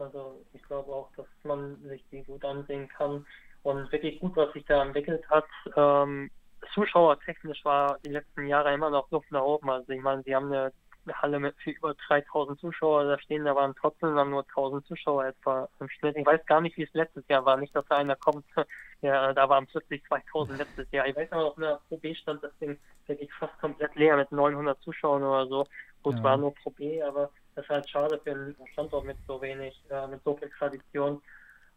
[0.00, 3.26] Also ich glaube auch, dass man sich die gut ansehen kann
[3.62, 5.46] und wirklich gut, was sich da entwickelt hat.
[5.76, 6.30] Ähm,
[6.72, 9.70] zuschauertechnisch war die letzten Jahre immer noch Luft nach oben.
[9.70, 10.72] Also ich meine, sie haben eine
[11.12, 15.26] Halle mit für über 3000 Zuschauer da stehen, da waren trotzdem dann nur 1000 Zuschauer
[15.26, 16.16] etwa im Schnitt.
[16.16, 17.56] Ich weiß gar nicht, wie es letztes Jahr war.
[17.56, 18.44] Nicht, dass da einer kommt,
[19.02, 21.06] ja, da waren plötzlich 2000 letztes Jahr.
[21.06, 24.16] Ich weiß aber noch, in der Pro B stand das Ding wirklich fast komplett leer
[24.16, 25.66] mit 900 Zuschauern oder so.
[26.02, 26.22] Gut, ja.
[26.22, 29.80] war nur Pro B, aber das ist halt schade für einen Standort mit so wenig,
[29.90, 31.22] äh, mit so viel Tradition.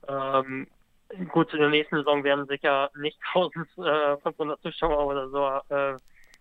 [0.08, 0.68] Ähm,
[1.32, 5.96] gut, in der nächsten Saison werden sicher nicht 1500 Zuschauer oder so äh,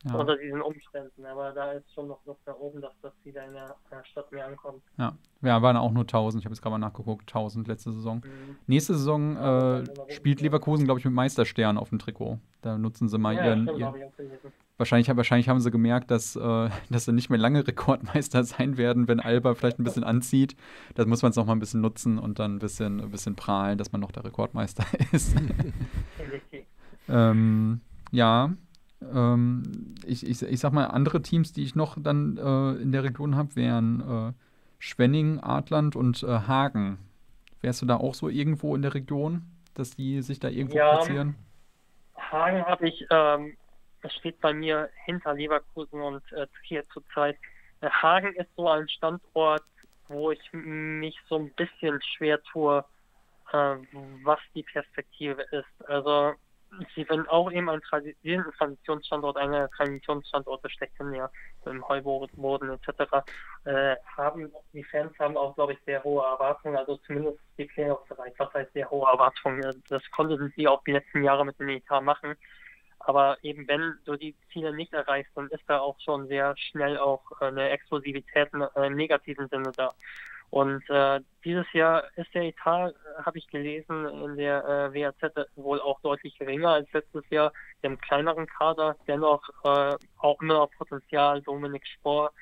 [0.05, 0.15] ja.
[0.15, 1.25] unter diesen Umständen.
[1.27, 3.75] Aber da ist schon noch Luft nach oben, dass das wieder in der
[4.05, 4.83] Stadt mehr ankommt.
[4.99, 6.41] Ja, ja waren auch nur 1000.
[6.41, 7.29] Ich habe jetzt gerade mal nachgeguckt.
[7.29, 8.23] 1000 letzte Saison.
[8.25, 8.57] Mhm.
[8.67, 12.39] Nächste Saison äh, spielt Leverkusen, glaube ich, mit Meisterstern auf dem Trikot.
[12.63, 13.63] Da nutzen sie mal ja, ihren.
[13.65, 18.45] Stimmt, ihren wahrscheinlich, wahrscheinlich haben sie gemerkt, dass, äh, dass sie nicht mehr lange Rekordmeister
[18.45, 20.57] sein werden, wenn Alba vielleicht ein bisschen anzieht.
[20.95, 23.37] Da muss man es noch mal ein bisschen nutzen und dann ein bisschen, ein bisschen
[23.37, 25.37] prahlen, dass man noch der Rekordmeister ist.
[27.09, 28.53] ähm, ja,
[29.15, 33.05] ähm, ich, ich, ich sag mal, andere Teams, die ich noch dann äh, in der
[33.05, 34.33] Region habe, wären äh,
[34.79, 36.99] Schwenning, Adland und äh, Hagen.
[37.61, 39.43] Wärst du da auch so irgendwo in der Region,
[39.75, 41.35] dass die sich da irgendwo ja, platzieren?
[42.17, 43.57] Hagen habe ich, ähm,
[44.03, 47.37] das steht bei mir hinter Leverkusen und äh, hier zurzeit.
[47.81, 49.65] Äh, Hagen ist so ein Standort,
[50.09, 52.85] wo ich mich so ein bisschen schwer tue,
[53.53, 53.77] äh,
[54.23, 55.89] was die Perspektive ist.
[55.89, 56.35] Also
[56.95, 61.31] sie werden auch eben ein Traditionsstandort, einer Traditionsstandorte schlechthin, ja,
[61.65, 63.25] im Heuboden etc.
[63.65, 68.35] Äh, haben, die Fans haben auch, glaube ich, sehr hohe Erwartungen, also zumindest die Playoffs-Bereich,
[68.39, 69.83] was heißt sehr hohe Erwartungen.
[69.89, 72.37] Das konnten sie auch die letzten Jahre mit dem EK machen.
[73.07, 76.99] Aber eben wenn du die Ziele nicht erreichst, dann ist da auch schon sehr schnell
[76.99, 79.91] auch eine Explosivität im negativen Sinne da.
[80.51, 85.49] Und äh, dieses Jahr ist der Etat, äh, habe ich gelesen, in der äh, WAZ
[85.55, 87.53] wohl auch deutlich geringer als letztes Jahr.
[87.83, 91.43] Einen kleineren Kader, dennoch äh, auch immer noch Potenzial.
[91.43, 92.33] Dominik Spohr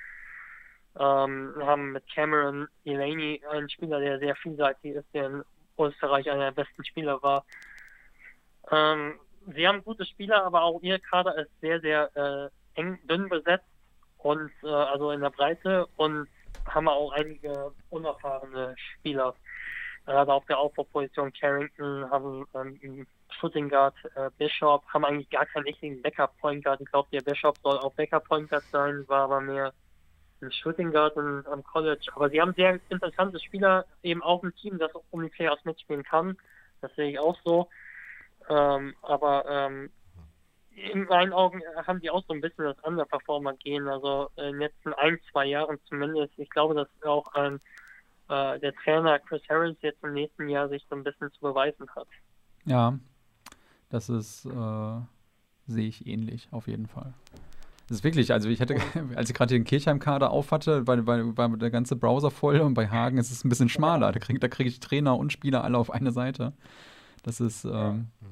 [0.98, 5.42] ähm, haben mit Cameron Delaney einen Spieler, der sehr vielseitig ist, der in
[5.78, 7.44] Österreich einer der besten Spieler war.
[8.70, 9.18] Ähm,
[9.54, 13.66] sie haben gute Spieler, aber auch ihr Kader ist sehr, sehr äh, eng, dünn besetzt
[14.18, 16.28] und äh, also in der Breite und
[16.66, 19.34] haben auch einige unerfahrene Spieler.
[20.06, 23.06] Gerade auf der Aufbauposition Carrington haben ähm,
[23.40, 26.80] Shooting Guard äh, Bishop, haben eigentlich gar keinen richtigen Backup Point Guard.
[26.80, 29.72] Ich glaube, der Bishop soll auch Backup Point Guard sein, war aber mehr
[30.42, 32.06] ein Shooting Guard in, am College.
[32.14, 35.64] Aber sie haben sehr interessante Spieler, eben auch ein Team, das auch um die Playoffs
[35.64, 36.36] mitspielen kann.
[36.80, 37.68] Das sehe ich auch so.
[38.48, 39.90] Ähm, aber ähm,
[40.74, 43.88] in meinen Augen haben die auch so ein bisschen das Underperformer gehen.
[43.88, 46.32] Also in den letzten ein, zwei Jahren zumindest.
[46.36, 47.60] Ich glaube, dass auch ein,
[48.28, 51.88] äh, der Trainer Chris Harris jetzt im nächsten Jahr sich so ein bisschen zu beweisen
[51.94, 52.08] hat.
[52.64, 52.98] Ja,
[53.90, 55.00] das ist, äh,
[55.66, 57.14] sehe ich ähnlich, auf jeden Fall.
[57.86, 58.76] Das ist wirklich, also ich hatte,
[59.14, 62.88] als ich gerade den Kirchheim-Kader aufhatte, war, war, war, der ganze Browser voll und bei
[62.88, 64.10] Hagen ist es ein bisschen schmaler.
[64.10, 66.54] Da kriege krieg ich Trainer und Spieler alle auf eine Seite.
[67.22, 68.28] Das ist, ähm, ja,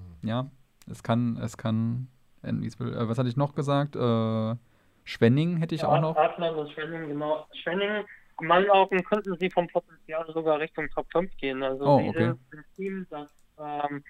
[0.90, 2.08] es kann, es kann
[2.42, 3.96] äh, was hatte ich noch gesagt?
[3.96, 4.56] Äh,
[5.04, 6.16] Schwenning hätte ich ja, auch noch.
[6.16, 7.46] Adler und Schwenning, genau.
[7.62, 8.04] Schwenning,
[8.40, 11.62] in meinen Augen könnten sie vom Potenzial sogar Richtung Top 5 gehen.
[11.62, 12.34] Also oh, okay.
[12.52, 14.04] ein Team, das ähm,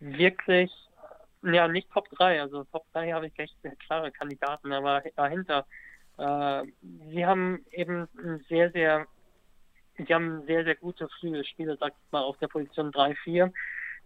[0.00, 0.70] wirklich,
[1.42, 2.40] ja, nicht Top 3.
[2.40, 5.66] Also Top 3 habe ich echt klare Kandidaten, aber dahinter.
[6.18, 6.64] Äh,
[7.10, 8.08] sie haben eben
[8.48, 9.06] sehr, sehr,
[9.96, 13.52] sie haben sehr, sehr gute Flügelspieler, sag ich mal, auf der Position 3, 4.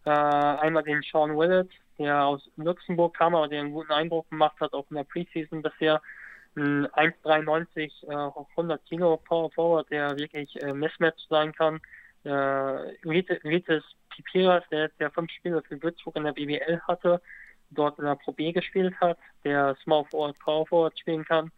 [0.07, 4.55] Äh, einmal den Sean Willett, der aus Luxemburg kam, aber der einen guten Eindruck gemacht
[4.61, 6.01] hat, auch in der Preseason bisher.
[6.55, 11.81] Ein 1,93, äh, 100 Kilo Power Forward, der wirklich äh, Mismatch sein kann.
[12.23, 17.21] Äh, Rites Pipiras, der jetzt ja fünf Spiele für Würzburg in der BBL hatte,
[17.71, 21.51] dort in der Pro B gespielt hat, der Small Forward, Power Forward spielen kann.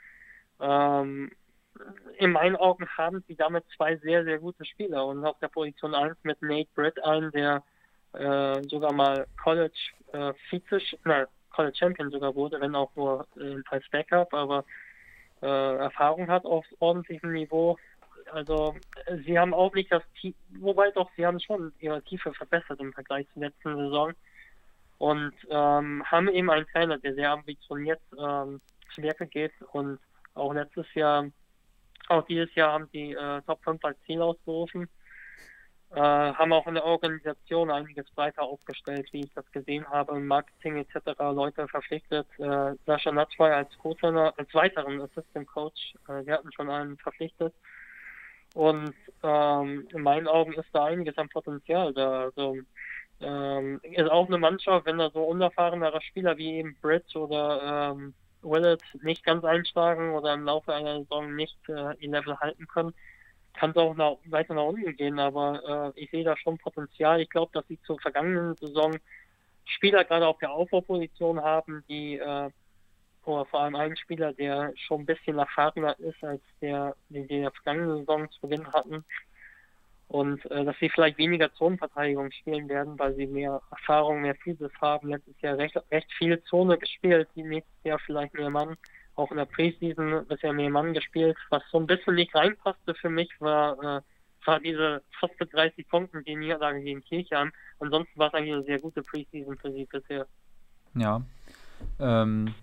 [0.58, 1.30] Ähm,
[2.16, 5.94] in meinen Augen haben sie damit zwei sehr, sehr gute Spieler und auf der Position
[5.94, 7.62] 1 mit Nate Britt einen, der
[8.12, 9.78] äh, sogar mal College
[10.12, 14.64] äh, Vize, nein, College Champion sogar wurde, wenn auch nur äh, als Backup, aber
[15.42, 17.76] äh, Erfahrung hat auf ordentlichem Niveau.
[18.32, 18.76] Also
[19.24, 22.92] sie haben auch nicht das Team, wobei doch, sie haben schon ihre Tiefe verbessert im
[22.92, 24.12] Vergleich zur letzten Saison
[24.98, 28.60] und ähm, haben eben einen Trainer, der sehr ambitioniert ähm,
[28.94, 29.98] zu Werke geht und
[30.34, 31.26] auch letztes Jahr,
[32.08, 34.88] auch dieses Jahr haben die äh, Top 5 als Ziel ausgerufen
[35.94, 40.26] äh, haben auch in der Organisation einiges breiter aufgestellt, wie ich das gesehen habe, im
[40.26, 41.18] Marketing etc.
[41.18, 42.26] Leute verpflichtet.
[42.38, 47.54] Äh, Sascha Natschwey als Co-Trainer, als weiteren Assistant Coach, äh, wir hatten schon einen verpflichtet.
[48.54, 52.24] Und ähm, in meinen Augen ist da einiges an Potenzial da.
[52.24, 52.56] Also
[53.20, 58.14] ähm, ist auch eine Mannschaft, wenn da so unerfahrenere Spieler wie eben Britt oder ähm,
[58.42, 62.94] Willett nicht ganz einschlagen oder im Laufe einer Saison nicht äh, ihr Level halten können,
[63.58, 65.18] kann es auch nach, weiter nach unten gehen.
[65.18, 67.20] Aber äh, ich sehe da schon Potenzial.
[67.20, 68.96] Ich glaube, dass sie zur vergangenen Saison
[69.64, 72.50] Spieler gerade auf der Aufbauposition haben, die äh,
[73.24, 77.36] oder vor allem einen Spieler, der schon ein bisschen erfahrener ist als der, den wir
[77.36, 79.04] in der vergangenen Saison zu Beginn hatten.
[80.08, 84.72] Und äh, dass sie vielleicht weniger Zonenverteidigung spielen werden, weil sie mehr Erfahrung, mehr Physis
[84.80, 85.10] haben.
[85.10, 88.78] Letztes Jahr recht, recht viel Zone gespielt, die nächstes Jahr vielleicht mehr Mann.
[89.18, 91.36] Auch in der Preseason bisher Mann gespielt.
[91.50, 94.00] Was so ein bisschen nicht reinpasste für mich, war, äh,
[94.44, 97.50] war diese fast mit 30 Punkten, die Niederlage gegen Kirchheim.
[97.80, 100.24] Ansonsten war es eigentlich eine sehr gute Preseason für sie bisher.
[100.94, 101.22] Ja.
[101.98, 102.54] Ähm,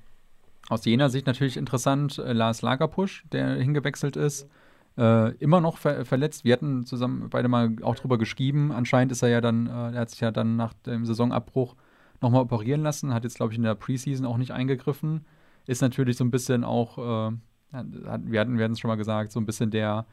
[0.69, 4.49] aus jener Sicht natürlich interessant, äh, Lars Lagerpusch, der hingewechselt ist.
[4.97, 6.45] Äh, immer noch ver verletzt.
[6.45, 8.71] Wir hatten zusammen beide mal auch drüber geschrieben.
[8.71, 11.75] Anscheinend ist er ja dann, äh, er hat sich ja dann nach dem Saisonabbruch
[12.21, 15.25] nochmal operieren lassen, hat jetzt, glaube ich, in der Preseason auch nicht eingegriffen.
[15.67, 17.31] Ist natürlich so ein bisschen auch, äh,
[17.71, 20.05] wir hatten, wir hatten es schon mal gesagt, so ein bisschen der,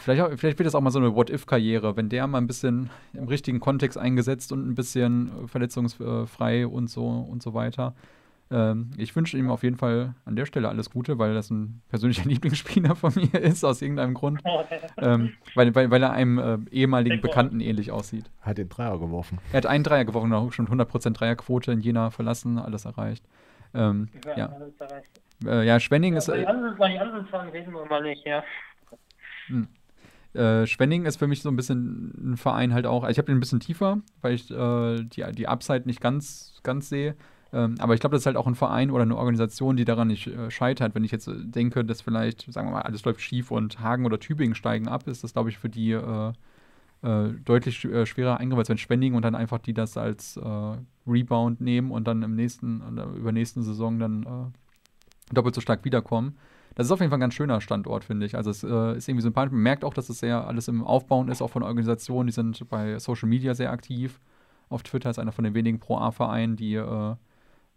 [0.00, 2.90] vielleicht, auch, vielleicht wird das auch mal so eine What-If-Karriere, wenn der mal ein bisschen
[3.12, 7.94] im richtigen Kontext eingesetzt und ein bisschen verletzungsfrei und so und so weiter
[8.50, 11.82] ähm, ich wünsche ihm auf jeden Fall an der Stelle alles Gute, weil das ein
[11.88, 14.40] persönlicher Lieblingsspieler von mir ist, aus irgendeinem Grund.
[14.98, 18.30] ähm, weil, weil, weil er einem äh, ehemaligen Bekannten ähnlich aussieht.
[18.40, 19.38] Hat den Dreier geworfen.
[19.52, 23.24] Er hat einen Dreier geworfen, auch schon 100% Dreierquote in Jena verlassen, alles erreicht.
[23.74, 24.50] Ähm, ja,
[25.44, 26.28] äh, ja, Schwenning ja, ist.
[26.28, 28.42] Äh, anderen, bei anderen Zahlen reden wir mal nicht, ja.
[29.46, 29.68] Hm.
[30.34, 33.08] Äh, Schwenning ist für mich so ein bisschen ein Verein halt auch.
[33.08, 36.88] Ich habe den ein bisschen tiefer, weil ich äh, die, die Upside nicht ganz, ganz
[36.88, 37.16] sehe.
[37.52, 40.08] Ähm, aber ich glaube, das ist halt auch ein Verein oder eine Organisation, die daran
[40.08, 40.94] nicht äh, scheitert.
[40.94, 44.04] Wenn ich jetzt äh, denke, dass vielleicht, sagen wir mal, alles läuft schief und Hagen
[44.04, 45.92] oder Tübingen steigen ab, ist das, glaube ich, für die
[47.02, 50.76] äh, äh deutlich äh, schwerer eingreifen, wenn Spending und dann einfach die das als äh,
[51.06, 52.82] Rebound nehmen und dann im nächsten,
[53.16, 54.52] über nächsten Saison dann
[55.32, 56.36] doppelt so stark wiederkommen.
[56.74, 58.36] Das ist auf jeden Fall ein ganz schöner Standort, finde ich.
[58.36, 59.52] Also es ist irgendwie sympathisch.
[59.52, 62.26] Man merkt auch, dass es sehr alles im Aufbauen ist, auch von Organisationen.
[62.26, 64.20] Die sind bei Social Media sehr aktiv.
[64.68, 66.74] Auf Twitter ist einer von den wenigen Pro-A-Vereinen, die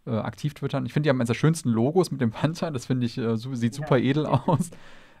[0.06, 0.86] äh, aktiv twittern.
[0.86, 2.70] Ich finde, die haben eines der schönsten Logos mit dem Panther.
[2.70, 4.10] Das finde ich, äh, so, sieht super ja.
[4.10, 4.70] edel aus.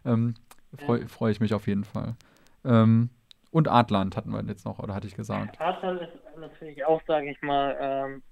[0.04, 0.34] Ähm,
[0.76, 2.16] Freue freu ich mich auf jeden Fall.
[2.64, 3.10] Ähm,
[3.50, 5.60] und Adland hatten wir jetzt noch, oder hatte ich gesagt?
[5.60, 8.22] Adland ist natürlich auch, sage ich mal, ähm,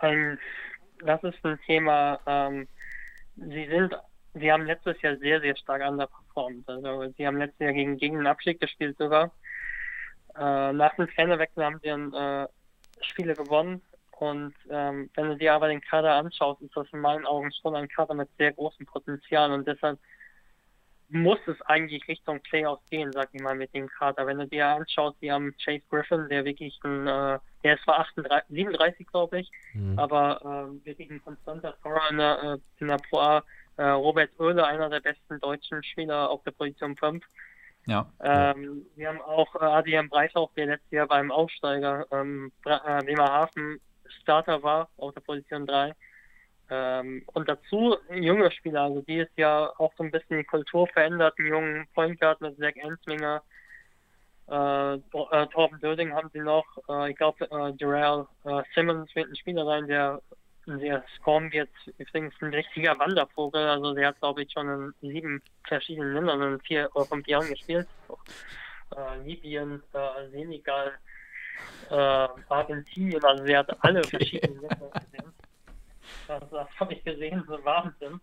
[0.00, 0.38] ein,
[1.04, 2.68] das ist ein Thema, ähm,
[3.36, 3.94] sie sind,
[4.34, 6.68] sie haben letztes Jahr sehr, sehr stark underperformed.
[6.68, 9.30] Also sie haben letztes Jahr gegen, gegen den Abstieg gespielt sogar.
[10.36, 12.48] Äh, nach dem Trainerwechsel haben sie dann äh,
[13.00, 13.82] Spiele gewonnen,
[14.18, 17.76] und ähm, wenn du dir aber den Kader anschaust, ist das in meinen Augen schon
[17.76, 19.98] ein Kader mit sehr großem Potenzial und deshalb
[21.08, 24.26] muss es eigentlich Richtung Playoffs gehen, sag ich mal, mit dem Kader.
[24.26, 28.00] Wenn du dir anschaust, die haben Chase Griffin, der wirklich ein, äh, der ist zwar
[28.00, 29.98] 38, 37, glaube ich, mhm.
[29.98, 33.44] aber äh, wirklich ein konstanter Scorer in der, äh, in der Pro A.
[33.78, 37.22] Äh, Robert Oehle, einer der besten deutschen Spieler auf der Position 5.
[37.86, 38.10] Ja.
[38.20, 43.80] Ähm, wir haben auch äh, Adrian Breithoff, der letztes Jahr beim Aufsteiger ähm, äh, Bremerhaven
[44.22, 45.94] Starter war auf der Position 3.
[46.68, 50.44] Ähm, und dazu ein junger Spieler, also die ist ja auch so ein bisschen die
[50.44, 53.42] Kultur verändert, einen jungen Point Guard mit Zach Enslinger,
[54.48, 59.28] äh, äh, Torben Döding haben sie noch, äh, ich glaube äh, Jarrell äh, Simmons wird
[59.28, 60.20] ein Spieler sein, der
[60.68, 64.68] der scoren wird, übrigens ein richtiger Wandervogel, also der hat glaube ich schon
[65.00, 67.86] in sieben verschiedenen Ländern in vier oder fünf Jahren gespielt.
[68.96, 70.92] Äh, Libyen, äh, Senegal,
[71.88, 75.32] Argentinien, also sie hat alle verschiedenen Länder gesehen.
[76.26, 78.20] Das, das habe ich gesehen, so Wahnsinn.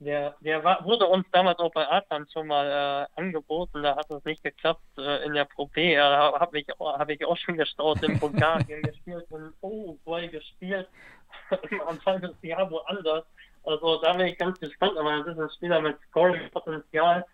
[0.00, 4.08] Der, der war, wurde uns damals auch bei Atlan schon mal äh, angeboten, da hat
[4.10, 5.96] es nicht geklappt äh, in der Pro B.
[5.96, 10.88] Da habe ich, hab ich auch schon gestaut in Bulgarien gespielt und oh, Uruguay gespielt.
[11.50, 13.24] Am Anfang des Jahr woanders.
[13.64, 17.26] Also da bin ich ganz gespannt, aber das ist ein Spieler mit Scoring-Potenzial.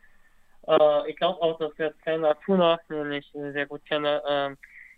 [0.67, 4.57] Äh, ich glaube auch, dass der Trainer Tuna, den ich sehr gut kenne, äh,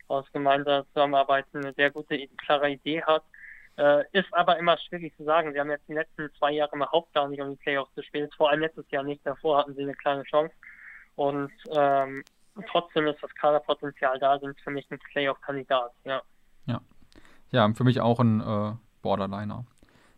[0.09, 3.25] aus gemeinsamer Zusammenarbeit eine sehr gute, klare Idee hat.
[3.77, 5.53] Äh, ist aber immer schwierig zu sagen.
[5.53, 8.33] Sie haben jetzt die letzten zwei Jahre überhaupt gar nicht um die Playoffs gespielt.
[8.35, 9.25] Vor allem letztes Jahr nicht.
[9.25, 10.55] Davor hatten sie eine kleine Chance.
[11.15, 12.25] Und ähm,
[12.71, 15.93] trotzdem ist das Kaderpotenzial da, sind für mich ein Playoff-Kandidat.
[16.05, 16.23] Ja.
[16.67, 16.81] ja.
[17.51, 18.73] Ja, für mich auch ein äh,
[19.03, 19.67] Borderliner.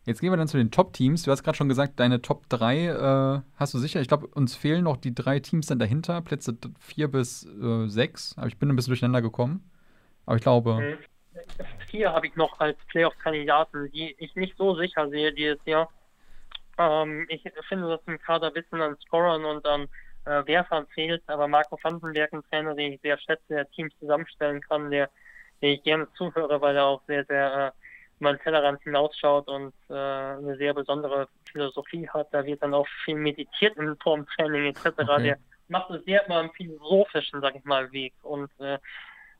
[0.05, 1.23] Jetzt gehen wir dann zu den Top-Teams.
[1.23, 4.01] Du hast gerade schon gesagt, deine Top 3 äh, hast du sicher.
[4.01, 8.37] Ich glaube, uns fehlen noch die drei Teams dann dahinter, Plätze 4 bis äh, 6.
[8.37, 9.69] Aber ich bin ein bisschen durcheinander gekommen.
[10.25, 10.97] Aber ich glaube.
[11.89, 15.91] Vier habe ich noch als Playoff-Kandidaten, die ich nicht so sicher sehe dieses Jahr.
[16.77, 19.87] Ähm, ich finde, dass im Kader wissen an Scorern und an
[20.25, 24.61] äh, Werfern fehlt, aber Marco Vandenberg, ein Trainer, den ich sehr schätze, der Teams zusammenstellen
[24.61, 25.09] kann, der,
[25.61, 29.73] der ich gerne zuhöre, weil er auch sehr, sehr äh, über den Tellerrand hinausschaut und
[29.89, 32.27] äh, eine sehr besondere Philosophie hat.
[32.31, 34.85] Da wird dann auch viel meditiert im Turmtraining etc.
[34.85, 35.23] Okay.
[35.23, 35.37] Der
[35.69, 38.77] macht es sehr immer im philosophischen, sag ich mal, Weg und äh,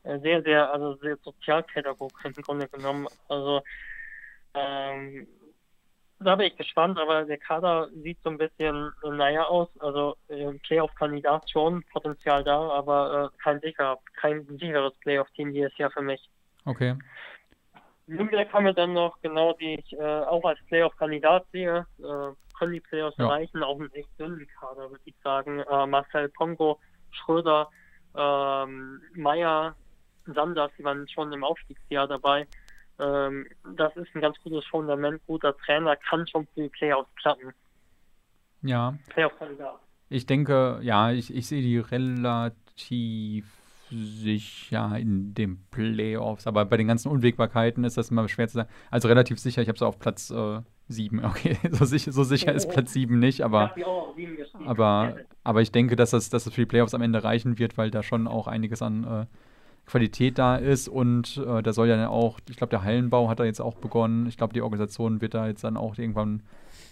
[0.02, 3.06] sehr, sehr, also sehr sozialpädagogisch im Grunde genommen.
[3.28, 3.62] Also
[4.54, 5.26] ähm,
[6.20, 9.68] da bin ich gespannt, aber der Kader sieht so ein bisschen äh, naja aus.
[9.80, 15.90] Also äh, Playoff-Kandidat schon, Potenzial da, aber äh, kein sicher, kein sicheres Playoff-Team dieses Jahr
[15.90, 16.28] für mich.
[16.66, 16.96] Okay.
[18.06, 21.86] Nürnberg haben wir dann noch, genau, die ich äh, auch als Playoff-Kandidat sehe.
[21.98, 23.24] Äh, können die Playoffs ja.
[23.24, 25.60] erreichen, auch einen echt dünnen Kader, würde ich sagen.
[25.60, 26.78] Äh, Marcel Pongo,
[27.10, 27.70] Schröder,
[28.14, 29.74] ähm, Meier,
[30.34, 32.46] Sanders, die waren schon im Aufstiegsjahr dabei.
[32.98, 35.20] Ähm, das ist ein ganz gutes Fundament.
[35.26, 37.52] Guter Trainer kann schon für die Playoffs klappen.
[38.62, 38.94] Ja.
[39.08, 39.80] Playoff-Kandidat.
[40.08, 43.46] Ich denke, ja, ich, ich sehe die relativ
[43.90, 48.68] sicher in den Playoffs, aber bei den ganzen Unwägbarkeiten ist das immer schwer zu sagen.
[48.90, 51.24] Also relativ sicher, ich habe es auf Platz äh, 7.
[51.24, 53.74] Okay, so sicher, so sicher ist Platz 7 nicht, aber,
[54.64, 57.78] aber, aber ich denke, dass das, dass das für die Playoffs am Ende reichen wird,
[57.78, 59.26] weil da schon auch einiges an äh,
[59.90, 63.44] Qualität da ist und äh, da soll ja auch, ich glaube, der Hallenbau hat da
[63.44, 64.26] jetzt auch begonnen.
[64.26, 66.44] Ich glaube, die Organisation wird da jetzt dann auch irgendwann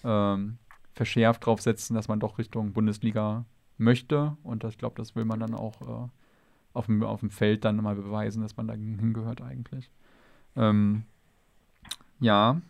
[0.03, 0.59] ähm,
[0.95, 3.45] verschärft drauf setzen, dass man doch Richtung Bundesliga
[3.77, 6.09] möchte und das, ich glaube, das will man dann auch äh,
[6.73, 9.93] auf dem, auf dem Feld dann mal beweisen, dass man da hingehört eigentlich.
[10.57, 11.05] Ähm,
[12.19, 12.61] ja,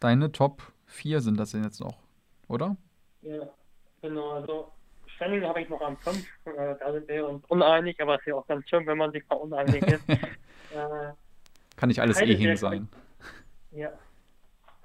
[0.00, 1.98] deine Top 4 sind das jetzt noch,
[2.48, 2.78] oder?
[3.20, 3.46] Ja,
[4.00, 4.30] genau.
[4.30, 4.72] Also
[5.18, 6.16] Stelling habe ich noch am 5.
[6.44, 9.10] Äh, da sind wir uns uneinig, aber es ist ja auch ganz schön, wenn man
[9.10, 10.08] sich mal uneinig ist.
[10.08, 11.12] äh,
[11.76, 12.88] Kann nicht alles eh hin sein.
[13.72, 13.90] Ja.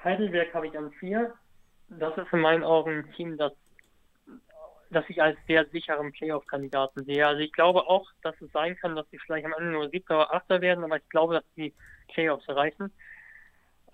[0.03, 1.31] Heidelberg habe ich am 4.
[1.89, 3.53] Das ist in meinen Augen ein Team, das
[4.89, 7.25] dass ich als sehr sicheren Playoff-Kandidaten sehe.
[7.25, 10.17] Also ich glaube auch, dass es sein kann, dass sie vielleicht am Ende nur siebter
[10.17, 11.73] oder achter werden, aber ich glaube, dass die
[12.09, 12.91] Playoffs erreichen.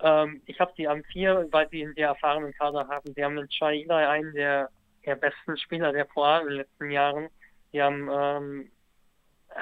[0.00, 3.14] Ähm, ich habe sie am vier, weil sie einen sehr erfahrenen Kader haben.
[3.14, 4.68] Sie haben einen Chai Eli, einen der,
[5.04, 7.28] der besten Spieler der ProA in den letzten Jahren.
[7.72, 8.70] Sie haben ähm,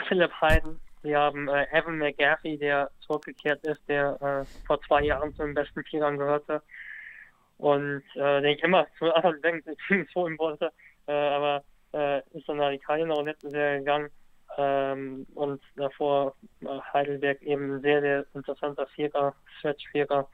[0.08, 5.34] Philipp Hayden, sie haben äh, Evan McGaffey, der zurückgekehrt ist, der äh, vor zwei Jahren
[5.34, 6.62] zu den besten Spielern gehörte
[7.58, 9.76] und äh, den ich immer zu anderen Banken
[10.14, 10.72] holen wollte
[11.08, 14.10] äh, aber äh, ist dann nach Italien auch letztes Jahr gegangen
[14.56, 20.28] ähm, und davor äh, Heidelberg eben sehr, sehr interessanter Vierer, Stretch-Vierer.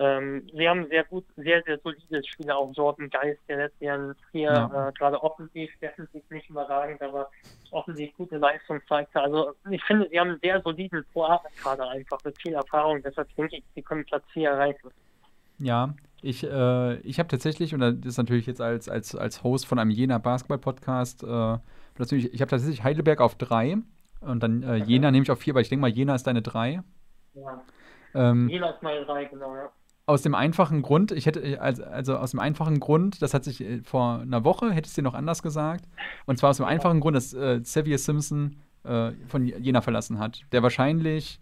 [0.00, 4.14] Ähm, sie haben sehr gut, sehr, sehr solide Spieler, auch Jordan Geist, der letztes Jahr
[4.30, 4.88] Trier ja.
[4.88, 7.28] äh, gerade offensiv, defensiv nicht überragend, aber
[7.70, 9.20] offensiv gute Leistung zeigte.
[9.20, 13.58] Also ich finde, sie haben einen sehr soliden Pro-A-Kader einfach mit viel Erfahrung, deshalb denke
[13.58, 14.90] ich, sie können Platz 4 erreichen.
[15.58, 15.92] Ja,
[16.22, 19.78] ich, äh, ich habe tatsächlich, und das ist natürlich jetzt als, als, als Host von
[19.78, 21.58] einem Jena Basketball-Podcast, äh,
[21.98, 23.76] natürlich, ich habe tatsächlich Heidelberg auf drei
[24.22, 26.40] und dann äh, Jena nehme ich auf vier, weil ich denke mal, Jena ist deine
[26.40, 26.82] drei.
[27.34, 27.62] Ja.
[28.14, 29.70] Ähm, Jena ist meine drei, genau, ja.
[30.10, 33.60] Aus dem einfachen Grund, ich hätte, also, also aus dem einfachen Grund, das hat sich
[33.60, 35.84] äh, vor einer Woche, hätte ich es dir noch anders gesagt,
[36.26, 40.42] und zwar aus dem einfachen Grund, dass äh, Xavier Simpson äh, von Jena verlassen hat,
[40.50, 41.38] der wahrscheinlich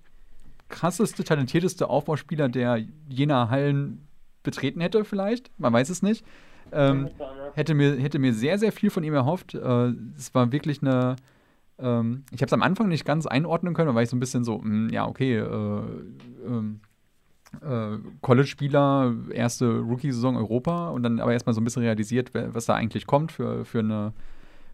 [0.68, 4.06] krasseste, talentierteste Aufbauspieler der Jena Hallen
[4.42, 5.50] betreten hätte, vielleicht.
[5.58, 6.22] Man weiß es nicht.
[6.70, 7.08] Ähm,
[7.54, 9.54] hätte, mir, hätte mir sehr, sehr viel von ihm erhofft.
[9.54, 11.16] Äh, es war wirklich eine.
[11.78, 14.44] Ähm, ich habe es am Anfang nicht ganz einordnen können, weil ich so ein bisschen
[14.44, 15.42] so, mh, hm, ja, okay, äh,
[16.46, 16.88] ähm, äh,
[18.20, 23.07] College-Spieler, erste Rookie-Saison Europa und dann aber erstmal so ein bisschen realisiert, was da eigentlich
[23.07, 24.12] kommt für, für, eine,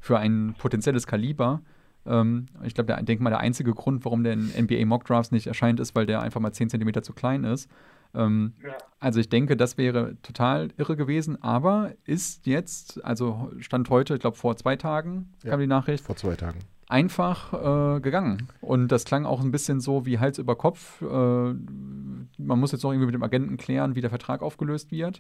[0.01, 1.61] für ein potenzielles Kaliber.
[2.07, 5.47] Ähm, ich glaube, denke mal, der einzige Grund, warum der in NBA Mock Drafts nicht
[5.47, 7.71] erscheint, ist, weil der einfach mal 10 cm zu klein ist.
[8.15, 8.77] Ähm, ja.
[9.01, 14.21] Also ich denke, das wäre total irre gewesen, aber ist jetzt, also Stand heute, ich
[14.21, 16.05] glaube vor zwei Tagen ja, kam die Nachricht.
[16.05, 16.61] Vor zwei Tagen.
[16.95, 17.53] Einfach
[17.97, 18.47] äh, gegangen.
[18.61, 21.03] Und das klang auch ein bisschen so wie Hals über Kopf.
[21.03, 25.19] Äh, man muss jetzt noch irgendwie mit dem Agenten klären, wie der Vertrag aufgelöst wird.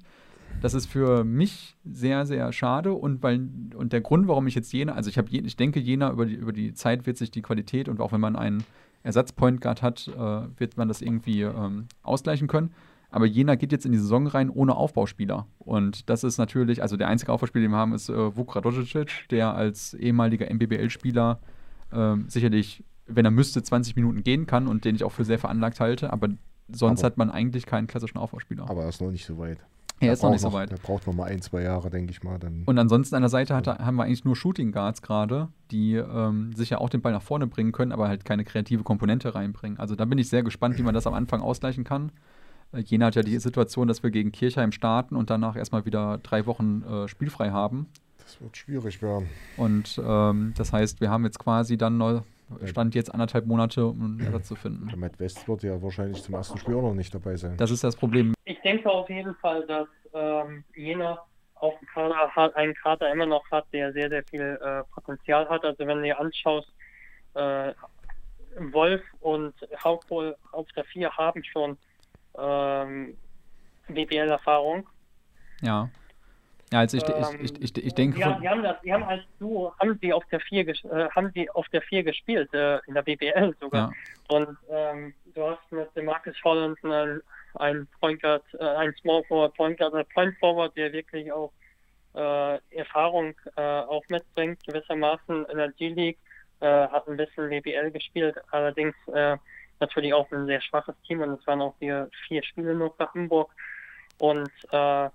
[0.62, 4.72] Das ist für mich sehr, sehr schade und weil und der Grund, warum ich jetzt
[4.72, 7.42] Jena, also ich habe ich denke, Jena über die, über die Zeit wird sich die
[7.42, 8.62] Qualität und auch wenn man einen
[9.02, 12.70] Ersatzpoint Guard hat, äh, wird man das irgendwie ähm, ausgleichen können.
[13.10, 15.48] Aber Jena geht jetzt in die Saison rein ohne Aufbauspieler.
[15.58, 19.28] Und das ist natürlich, also der einzige Aufbauspieler, den wir haben, ist äh, Vuk Radocic,
[19.30, 21.40] der als ehemaliger MBBL-Spieler
[21.94, 25.38] äh, sicherlich, wenn er müsste, 20 Minuten gehen kann und den ich auch für sehr
[25.38, 26.12] veranlagt halte.
[26.12, 26.28] Aber
[26.68, 28.68] sonst aber, hat man eigentlich keinen klassischen Aufbauspieler.
[28.68, 29.58] Aber er ist noch nicht so weit.
[30.00, 30.70] Er ist noch nicht so weit.
[30.70, 32.38] Der braucht noch mal ein, zwei Jahre, denke ich mal.
[32.38, 35.94] Dann und ansonsten an der Seite hat, haben wir eigentlich nur Shooting Guards gerade, die
[35.94, 39.78] ähm, sicher auch den Ball nach vorne bringen können, aber halt keine kreative Komponente reinbringen.
[39.78, 42.12] Also da bin ich sehr gespannt, wie man das am Anfang ausgleichen kann.
[42.72, 46.18] Äh, Jena hat ja die Situation, dass wir gegen Kirchheim starten und danach erstmal wieder
[46.18, 47.86] drei Wochen äh, spielfrei haben.
[48.24, 49.28] Das wird schwierig werden.
[49.56, 52.20] Und ähm, das heißt, wir haben jetzt quasi dann neu,
[52.64, 54.88] Stand jetzt anderthalb Monate, um einen Ersatz zu finden.
[54.88, 57.56] Der Matt West wird ja wahrscheinlich zum ersten Spiel auch noch nicht dabei sein.
[57.56, 58.34] Das ist das Problem.
[58.44, 61.18] Ich denke auf jeden Fall, dass ähm, Jena
[61.54, 65.48] auch einen Kader, hat, einen Kader immer noch hat, der sehr, sehr viel äh, Potenzial
[65.48, 65.64] hat.
[65.64, 66.68] Also wenn du dir anschaust,
[67.34, 67.72] äh,
[68.72, 71.76] Wolf und Hauptpol auf der 4 haben schon
[72.38, 73.16] ähm,
[73.88, 74.86] BBL-Erfahrung.
[75.60, 75.88] Ja.
[76.74, 79.04] Ja, also ich, Ähm, ich, ich, ich, ich denke, von- die haben das, die haben
[79.04, 82.52] als Duo, haben sie auf der 4 ges äh, haben sie auf der 4 gespielt,
[82.52, 83.92] äh, in der BBL sogar.
[84.28, 87.22] ja, Und ähm, du hast mit dem Marcus Holland einen,
[87.54, 91.52] einen Point Guard, äh, einen Small Forward, Point Guard, äh, Point Forward, der wirklich auch
[92.14, 96.18] äh, Erfahrung äh, auch mitbringt, gewissermaßen in der G-League,
[96.58, 98.96] äh, hat ein bisschen BBL gespielt, allerdings
[99.80, 101.92] natürlich auch ein sehr schwaches Team und es waren auch die
[102.26, 103.52] vier Spiele nur für Hamburg.
[104.18, 105.08] Und äh,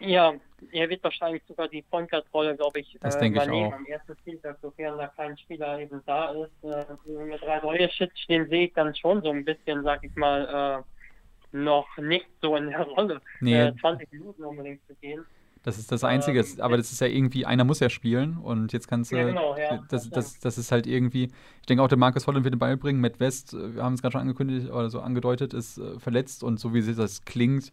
[0.00, 0.34] ja,
[0.72, 3.72] er wird wahrscheinlich sogar die Point Guard Rolle, glaube ich, Das äh, denke ich übernehmen
[3.72, 3.76] auch.
[3.78, 6.50] am ersten Spieltag, sofern da kein Spieler eben da ist.
[6.64, 6.84] Äh,
[7.24, 10.82] mit drei neue Shits, den sehe ich dann schon so ein bisschen, sag ich mal,
[10.82, 13.54] äh, noch nicht so in der Rolle, Nee.
[13.60, 15.24] äh, 20 Minuten unbedingt zu gehen.
[15.62, 16.40] das ist das Einzige.
[16.40, 19.16] Ähm, aber das ist ja irgendwie, einer muss ja spielen und jetzt kannst du.
[19.16, 19.82] Ja, genau, ja.
[19.88, 21.30] das, das, das ist halt irgendwie.
[21.60, 23.00] Ich denke auch, der Marcus Holland wird den Ball bringen.
[23.00, 26.42] Matt West, äh, wir haben es gerade schon angekündigt oder so angedeutet, ist äh, verletzt
[26.42, 27.70] und so wie das klingt,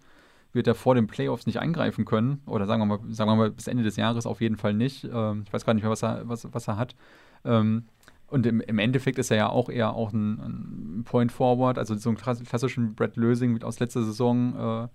[0.54, 2.42] wird er vor den Playoffs nicht eingreifen können.
[2.46, 5.04] Oder sagen wir mal, sagen wir mal bis Ende des Jahres auf jeden Fall nicht.
[5.06, 6.96] Ähm, ich weiß gar nicht mehr, was er, was, was er hat.
[7.46, 7.86] Ähm,
[8.28, 11.96] und im, im Endeffekt ist er ja auch eher auch ein, ein Point Forward, also
[11.96, 14.88] so einen klass- klassischen Brad Lösing aus letzter Saison äh,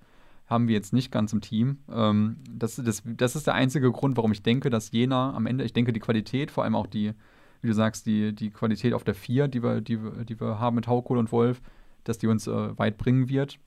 [0.46, 1.78] haben wir jetzt nicht ganz im Team.
[1.92, 5.64] Ähm, das, das, das ist der einzige Grund, warum ich denke, dass Jena am Ende,
[5.64, 7.12] ich denke, die Qualität, vor allem auch die,
[7.60, 9.98] wie du sagst, die, die Qualität auf der 4, die wir, die,
[10.28, 11.60] die wir haben mit Haukohl und Wolf,
[12.04, 13.58] dass die uns äh, weit bringen wird.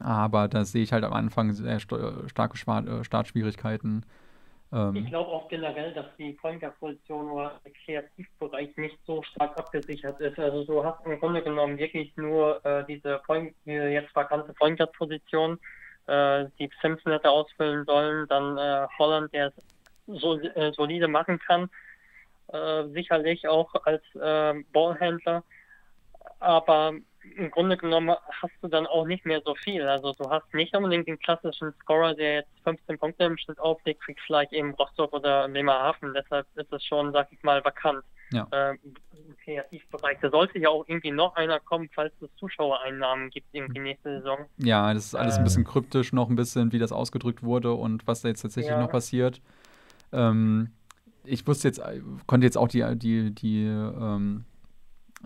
[0.00, 4.04] Aber da sehe ich halt am Anfang sehr sto- starke Schwa äh, Startschwierigkeiten.
[4.70, 9.22] Ich Ähm, glaube auch generell, dass die Point Guard Position oder der Kreativbereich nicht so
[9.22, 10.38] stark abgesichert ist.
[10.38, 14.78] Also du hast im Grunde genommen wirklich nur äh, diese Point, die jetzt vakante Point
[14.78, 15.58] Guard Position,
[16.06, 19.54] äh, die Simpson hätte ausfüllen sollen, dann äh, Holland, der es
[20.06, 21.68] so äh, solide machen kann,
[22.48, 24.02] äh, sicherlich auch als
[24.72, 25.44] Ballhändler,
[26.40, 26.94] aber
[27.36, 29.82] im Grunde genommen hast du dann auch nicht mehr so viel.
[29.86, 34.06] Also du hast nicht unbedingt den klassischen Scorer, der jetzt 15 Punkte im Schnitt auflegt,
[34.08, 36.14] wie vielleicht eben Rostock oder Bremerhaven.
[36.14, 38.04] Deshalb ist es schon, sag ich mal, vakant.
[38.32, 38.46] Ja.
[38.50, 40.18] Äh, Im Kreativbereich.
[40.20, 44.46] Da sollte ja auch irgendwie noch einer kommen, falls es Zuschauereinnahmen gibt, irgendwie nächste Saison.
[44.58, 48.06] Ja, das ist alles ein bisschen kryptisch, noch ein bisschen, wie das ausgedrückt wurde und
[48.06, 48.78] was da jetzt tatsächlich Ja.
[48.80, 49.40] noch passiert.
[50.12, 50.72] Ähm,
[51.24, 54.44] ich wusste jetzt, äh, konnte jetzt auch die, die, die, ähm,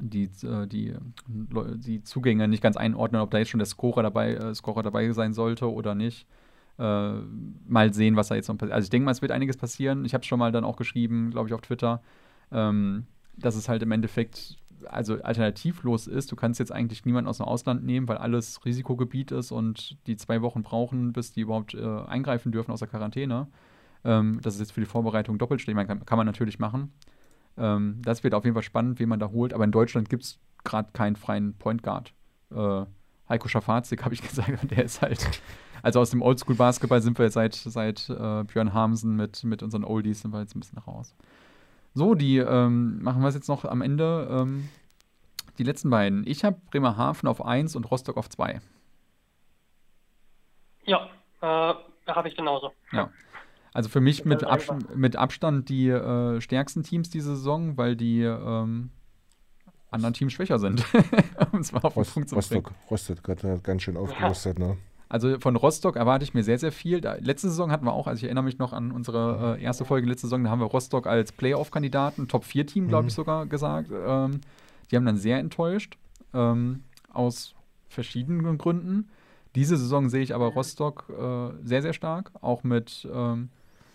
[0.00, 0.94] die, äh, die,
[1.26, 5.12] die Zugänge nicht ganz einordnen, ob da jetzt schon der Scorer dabei, äh, Scorer dabei
[5.12, 6.26] sein sollte oder nicht.
[6.78, 7.12] Äh,
[7.66, 8.74] mal sehen, was da jetzt noch passiert.
[8.74, 10.04] Also ich denke mal, es wird einiges passieren.
[10.04, 12.02] Ich habe es schon mal dann auch geschrieben, glaube ich, auf Twitter,
[12.50, 14.56] ähm, dass es halt im Endeffekt
[14.88, 16.32] also alternativlos ist.
[16.32, 20.16] Du kannst jetzt eigentlich niemanden aus dem Ausland nehmen, weil alles Risikogebiet ist und die
[20.16, 23.48] zwei Wochen brauchen, bis die überhaupt äh, eingreifen dürfen aus der Quarantäne.
[24.04, 25.66] Ähm, das ist jetzt für die Vorbereitung doppelt.
[25.68, 26.92] Man kann, kann man natürlich machen.
[27.56, 29.52] Ähm, das wird auf jeden Fall spannend, wen man da holt.
[29.52, 32.12] Aber in Deutschland gibt es gerade keinen freien Point Guard.
[32.50, 32.84] Äh,
[33.28, 35.42] Heiko Schafazik, habe ich gesagt, und der ist halt.
[35.82, 39.84] Also aus dem Oldschool-Basketball sind wir jetzt seit, seit äh, Björn Hamsen mit, mit unseren
[39.84, 41.16] Oldies sind wir jetzt ein bisschen raus.
[41.92, 44.28] So, die ähm, machen wir es jetzt noch am Ende.
[44.30, 44.68] Ähm,
[45.58, 46.26] die letzten beiden.
[46.26, 48.60] Ich habe Bremerhaven auf 1 und Rostock auf 2.
[50.84, 51.08] Ja,
[51.40, 51.74] äh,
[52.06, 52.72] habe ich genauso.
[52.92, 53.10] Ja.
[53.74, 58.22] Also für mich mit, Abs mit Abstand die äh, stärksten Teams diese Saison, weil die
[58.22, 58.90] ähm,
[59.90, 60.84] anderen Teams schwächer sind.
[61.52, 62.66] um es mal auf den Rost, Punkt zu bringen.
[62.90, 64.76] Rostock, Rostock hat ganz schön aufgerüstet, ne?
[65.08, 67.02] Also von Rostock erwarte ich mir sehr, sehr viel.
[67.02, 69.84] Da, letzte Saison hatten wir auch, also ich erinnere mich noch an unsere äh, erste
[69.84, 73.90] Folge letzte Saison, da haben wir Rostock als Playoff-Kandidaten, Top-4-Team, glaube ich sogar, gesagt.
[73.92, 74.40] Ähm,
[74.90, 75.98] die haben dann sehr enttäuscht,
[76.32, 77.54] ähm, aus
[77.90, 79.10] verschiedenen Gründen.
[79.54, 83.50] Diese Saison sehe ich aber Rostock äh, sehr, sehr stark, auch mit, ähm,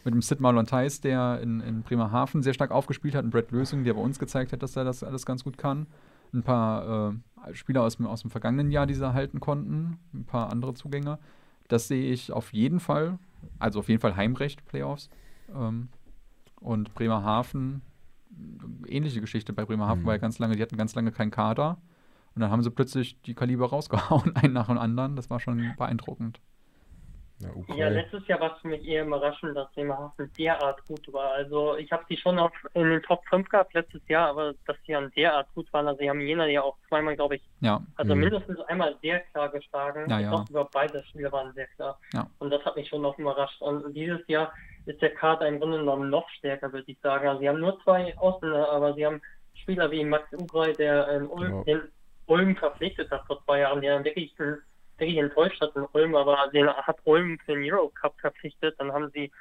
[0.07, 3.51] mit dem Sid Marlon Theis, der in, in Bremerhaven sehr stark aufgespielt hat, und Brett
[3.51, 5.85] Lösing, der bei uns gezeigt hat, dass er das alles ganz gut kann.
[6.33, 7.11] Ein paar
[7.45, 10.73] äh, Spieler aus dem, aus dem vergangenen Jahr, die sie halten konnten, ein paar andere
[10.75, 11.19] Zugänge.
[11.67, 13.19] Das sehe ich auf jeden Fall,
[13.59, 15.09] also auf jeden Fall Heimrecht, Playoffs.
[15.53, 15.89] Ähm,
[16.61, 17.81] und Bremerhaven,
[18.87, 20.07] ähnliche Geschichte bei Bremerhaven, Mhm.
[20.07, 21.77] weil ganz lange, die hatten ganz lange keinen Kader.
[22.33, 25.15] Und dann haben sie plötzlich die Kaliber rausgehauen, einen nach dem anderen.
[25.17, 26.39] Das war schon beeindruckend.
[27.39, 27.77] Ja, okay.
[27.77, 31.33] ja, letztes Jahr war es für mich eher überraschend, dass Bremerhaven derart gut war.
[31.33, 34.75] Also ich habe sie schon auf, in den Top 5 gehabt letztes Jahr, aber dass
[34.85, 37.81] sie dann derart gut waren, also sie haben Jena ja auch zweimal, glaube ich, ja.
[37.95, 38.21] also mhm.
[38.21, 40.09] mindestens einmal sehr klar geschlagen.
[40.09, 40.21] Ja, ja.
[40.21, 41.99] Ich glaube, über beide Spiele waren sehr klar.
[42.13, 42.27] Ja.
[42.39, 43.61] Und das hat mich schon noch überrascht.
[43.61, 44.51] Und dieses Jahr
[44.87, 47.27] ist der Kader im Grunde genommen noch stärker, würde ich sagen.
[47.27, 49.21] Also sie haben nur zwei Ausländer, aber sie haben
[49.53, 51.63] Spieler wie Max Ugrei, der in Ulm, genau.
[51.65, 51.81] den
[52.25, 54.57] Ulm verpflichtet hat vor zwei Jahren, der wirklich ein
[54.99, 58.75] wirklich enttäuscht hat in Ulm, aber den hat Ulm für den Euro Cup verpflichtet.
[58.79, 59.31] Dann haben sie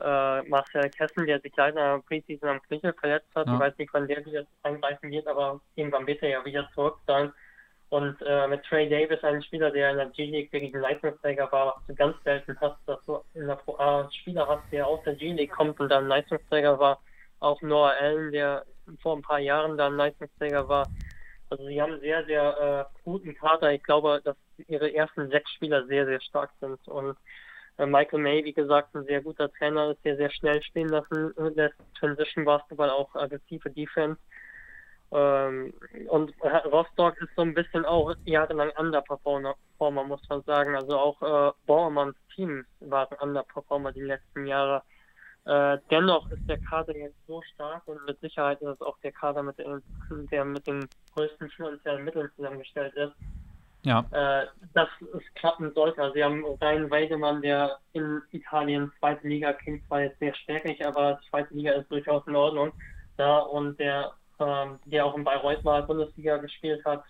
[0.00, 3.46] äh, Marcel Kessel, der sich leider Preseason am Knöchel verletzt hat.
[3.46, 3.54] Ja.
[3.54, 6.98] Ich weiß nicht, wann der wieder eingreifen wird, aber irgendwann wird er ja wieder zurück
[7.06, 7.32] sein.
[7.90, 11.74] Und äh, mit Trey Davis, ein Spieler, der in der G-League wirklich ein Leistungsträger war,
[11.76, 14.86] was du ganz selten hast, dass du in der Pro A einen Spieler hast, der
[14.86, 17.02] aus der G-League kommt und dann Leistungsträger war.
[17.40, 18.64] Auch Noah Allen, der
[19.02, 20.88] vor ein paar Jahren dann Leistungsträger war.
[21.52, 23.74] Also sie haben sehr, sehr äh, guten Kader.
[23.74, 24.36] Ich glaube, dass
[24.68, 26.78] ihre ersten sechs Spieler sehr, sehr stark sind.
[26.88, 27.14] Und
[27.76, 31.34] äh, Michael May, wie gesagt, ein sehr guter Trainer ist, der sehr schnell spielen lassen
[31.54, 31.76] lässt.
[32.00, 34.18] Transition Basketball, auch aggressive Defense.
[35.12, 35.74] Ähm,
[36.08, 40.74] und Rostock ist so ein bisschen auch jahrelang Underperformer, muss man sagen.
[40.74, 44.82] Also auch äh, Bauermanns Team waren Underperformer die letzten Jahre.
[45.44, 49.10] Äh, dennoch ist der Kader jetzt so stark und mit Sicherheit ist es auch der
[49.10, 49.82] Kader, mit dem,
[50.30, 53.12] der mit den größten finanziellen Mitteln zusammengestellt ist.
[53.84, 54.04] Ja.
[54.12, 56.00] Äh, dass es klappen sollte.
[56.00, 60.86] Also sie haben Ryan Weidemann, der in Italien zweite Liga klingt zwar jetzt sehr stärkig,
[60.86, 62.72] aber zweite Liga ist durchaus in Ordnung.
[63.18, 67.02] Ja, und der, ähm, der auch in Bayreuth mal Bundesliga gespielt hat,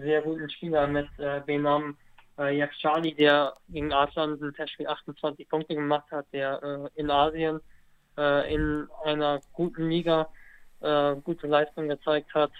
[0.00, 1.96] sehr guten Spieler mit äh, Benam
[2.38, 7.08] äh, Jack Charlie, der gegen Adland ein Testspiel 28 Punkte gemacht hat, der äh, in
[7.08, 7.60] Asien
[8.16, 10.28] äh, in einer guten Liga
[10.80, 12.52] äh, gute Leistung gezeigt hat,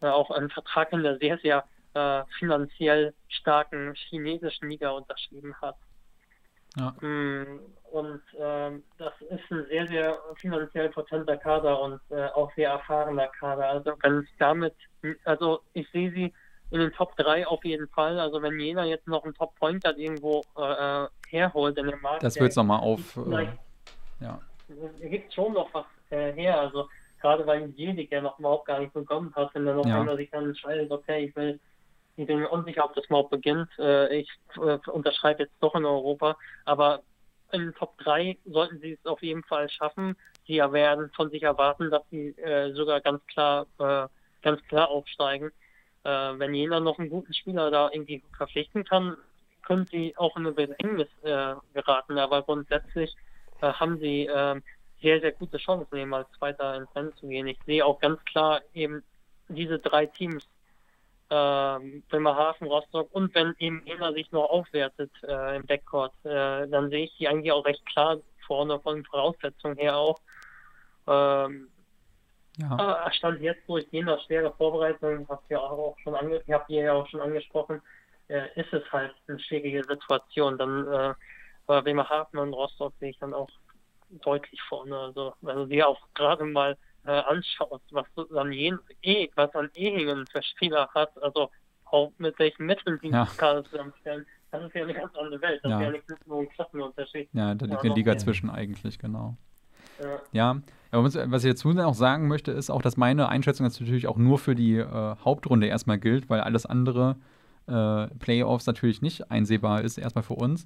[0.00, 5.76] äh, auch einen Vertrag in der sehr, sehr äh, finanziell starken chinesischen Liga unterschrieben hat.
[6.76, 6.90] Ja.
[7.00, 12.70] Mm, und äh, das ist ein sehr, sehr finanziell potenter Kader und äh, auch sehr
[12.70, 13.68] erfahrener Kader.
[13.70, 14.74] Also wenn es damit,
[15.24, 16.34] also ich sehe sie
[16.70, 18.20] in den Top 3 auf jeden Fall.
[18.20, 22.22] Also wenn Jena jetzt noch einen Top-Pointer irgendwo äh, herholt in dem Markt.
[22.22, 23.16] Das wird es nochmal auf.
[23.16, 23.48] ja
[24.20, 24.40] er
[25.00, 26.60] gibt schon noch was äh, her.
[26.60, 26.88] Also
[27.20, 30.00] gerade weil Jelik ja noch überhaupt gar nicht bekommen hat, wenn dann noch ja.
[30.00, 31.58] einer sich dann entscheidet, okay, ich will,
[32.16, 33.68] ich bin mir unsicher, ob das überhaupt beginnt.
[33.78, 37.02] Äh, ich äh, unterschreibe jetzt doch in Europa, aber
[37.52, 40.16] in den Top 3 sollten sie es auf jeden Fall schaffen.
[40.46, 44.08] Sie werden von sich erwarten, dass sie äh, sogar ganz klar, äh,
[44.42, 45.50] ganz klar aufsteigen.
[46.04, 49.16] Äh, wenn jeder noch einen guten Spieler da irgendwie verpflichten kann,
[49.64, 51.08] können sie auch in eine Bedrängnis
[51.74, 52.18] geraten.
[52.18, 53.16] Aber grundsätzlich
[53.60, 54.60] äh, haben sie äh,
[55.02, 57.46] sehr, sehr gute Chancen, eben als Zweiter ins Rennen zu gehen.
[57.46, 59.02] Ich sehe auch ganz klar eben
[59.48, 60.44] diese drei Teams,
[61.28, 61.78] äh,
[62.08, 67.04] Bremerhaven, Rostock und wenn eben Jena sich noch aufwertet äh, im Backcourt, äh, dann sehe
[67.04, 70.18] ich die eigentlich auch recht klar vorne von Voraussetzungen her auch.
[71.08, 71.68] Ähm,
[72.58, 73.06] ja.
[73.06, 76.92] Äh, stand jetzt durch Jena schwere Vorbereitung, habt ihr auch schon ange habt ihr ja
[76.94, 77.82] auch schon angesprochen,
[78.28, 80.56] äh, ist es halt eine schwierige Situation.
[80.56, 81.14] Dann
[81.66, 83.48] bei Bremerhaven und Rostock sehe ich dann auch
[84.10, 84.96] deutlich vorne.
[84.96, 89.70] Also wenn du dir auch gerade mal äh, anschaust, was dann jen, eh, was an
[89.74, 91.50] Ehingen für Spieler hat, also
[91.86, 93.28] auch mit welchen Mitteln die ja.
[93.36, 95.60] Kader zusammenstellen, das ist ja eine ganz andere Welt.
[95.62, 95.78] Das ja.
[95.78, 97.28] ist ja nicht nur ein Klassenunterschied.
[97.32, 99.36] Ja, da liegt eine Liga zwischen eigentlich, genau.
[100.00, 100.20] Ja.
[100.32, 100.62] ja.
[100.92, 104.16] Aber was ich dazu auch sagen möchte, ist auch, dass meine Einschätzung jetzt natürlich auch
[104.16, 107.16] nur für die äh, Hauptrunde erstmal gilt, weil alles andere
[107.66, 110.64] äh, Playoffs natürlich nicht einsehbar ist, erstmal für uns.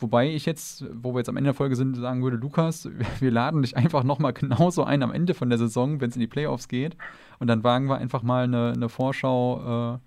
[0.00, 2.88] Wobei ich jetzt, wo wir jetzt am Ende der Folge sind, sagen würde, Lukas,
[3.20, 6.20] wir laden dich einfach nochmal genauso ein am Ende von der Saison, wenn es in
[6.20, 6.96] die Playoffs geht.
[7.38, 9.98] Und dann wagen wir einfach mal eine, eine Vorschau, äh,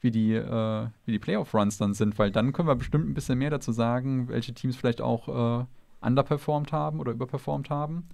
[0.00, 3.50] wie die, äh, die Playoff-Runs dann sind, weil dann können wir bestimmt ein bisschen mehr
[3.50, 5.64] dazu sagen, welche Teams vielleicht auch äh,
[6.00, 8.08] underperformed haben oder überperformed haben.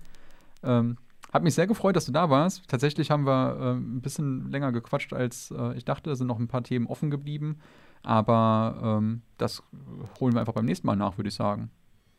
[0.62, 0.98] Ähm,
[1.32, 2.68] hat mich sehr gefreut, dass du da warst.
[2.68, 6.10] Tatsächlich haben wir äh, ein bisschen länger gequatscht, als äh, ich dachte.
[6.10, 7.58] Es sind noch ein paar Themen offen geblieben.
[8.08, 9.62] Aber ähm, das
[10.18, 11.70] holen wir einfach beim nächsten Mal nach, würde ich sagen.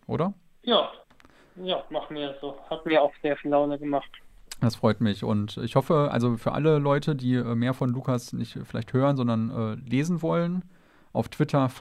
[0.05, 0.35] Oder?
[0.61, 0.91] Ja,
[1.55, 2.55] ja, machen wir so.
[2.69, 4.11] Hat mir auch sehr viel Laune gemacht.
[4.61, 8.33] Das freut mich und ich hoffe, also für alle Leute, die äh, mehr von Lukas
[8.33, 10.63] nicht vielleicht hören, sondern äh, lesen wollen,
[11.11, 11.71] auf Twitter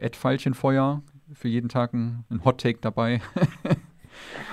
[0.00, 1.02] äh, Pfeilchenfeuer,
[1.34, 3.20] für jeden Tag ein, ein Hot Take dabei.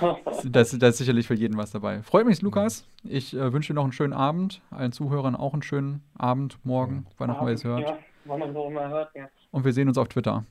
[0.44, 2.02] das, das, ist sicherlich für jeden was dabei.
[2.02, 2.86] Freut mich, Lukas.
[3.04, 7.06] Ich äh, wünsche dir noch einen schönen Abend, allen Zuhörern auch einen schönen Abend, morgen,
[7.16, 7.88] wann auch immer ihr es hört.
[7.88, 7.98] Ja
[8.28, 9.28] wann man so immer hört, ja.
[9.50, 10.44] Und wir sehen uns auf Twitter.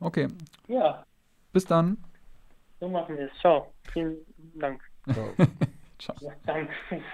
[0.00, 0.28] Okay.
[0.68, 1.04] Ja.
[1.52, 1.98] Bis dann.
[2.80, 3.38] So machen wir es.
[3.40, 3.72] Ciao.
[3.92, 4.16] Vielen
[4.54, 4.82] Dank.
[5.98, 6.16] Ciao.
[6.20, 6.72] Ja, danke.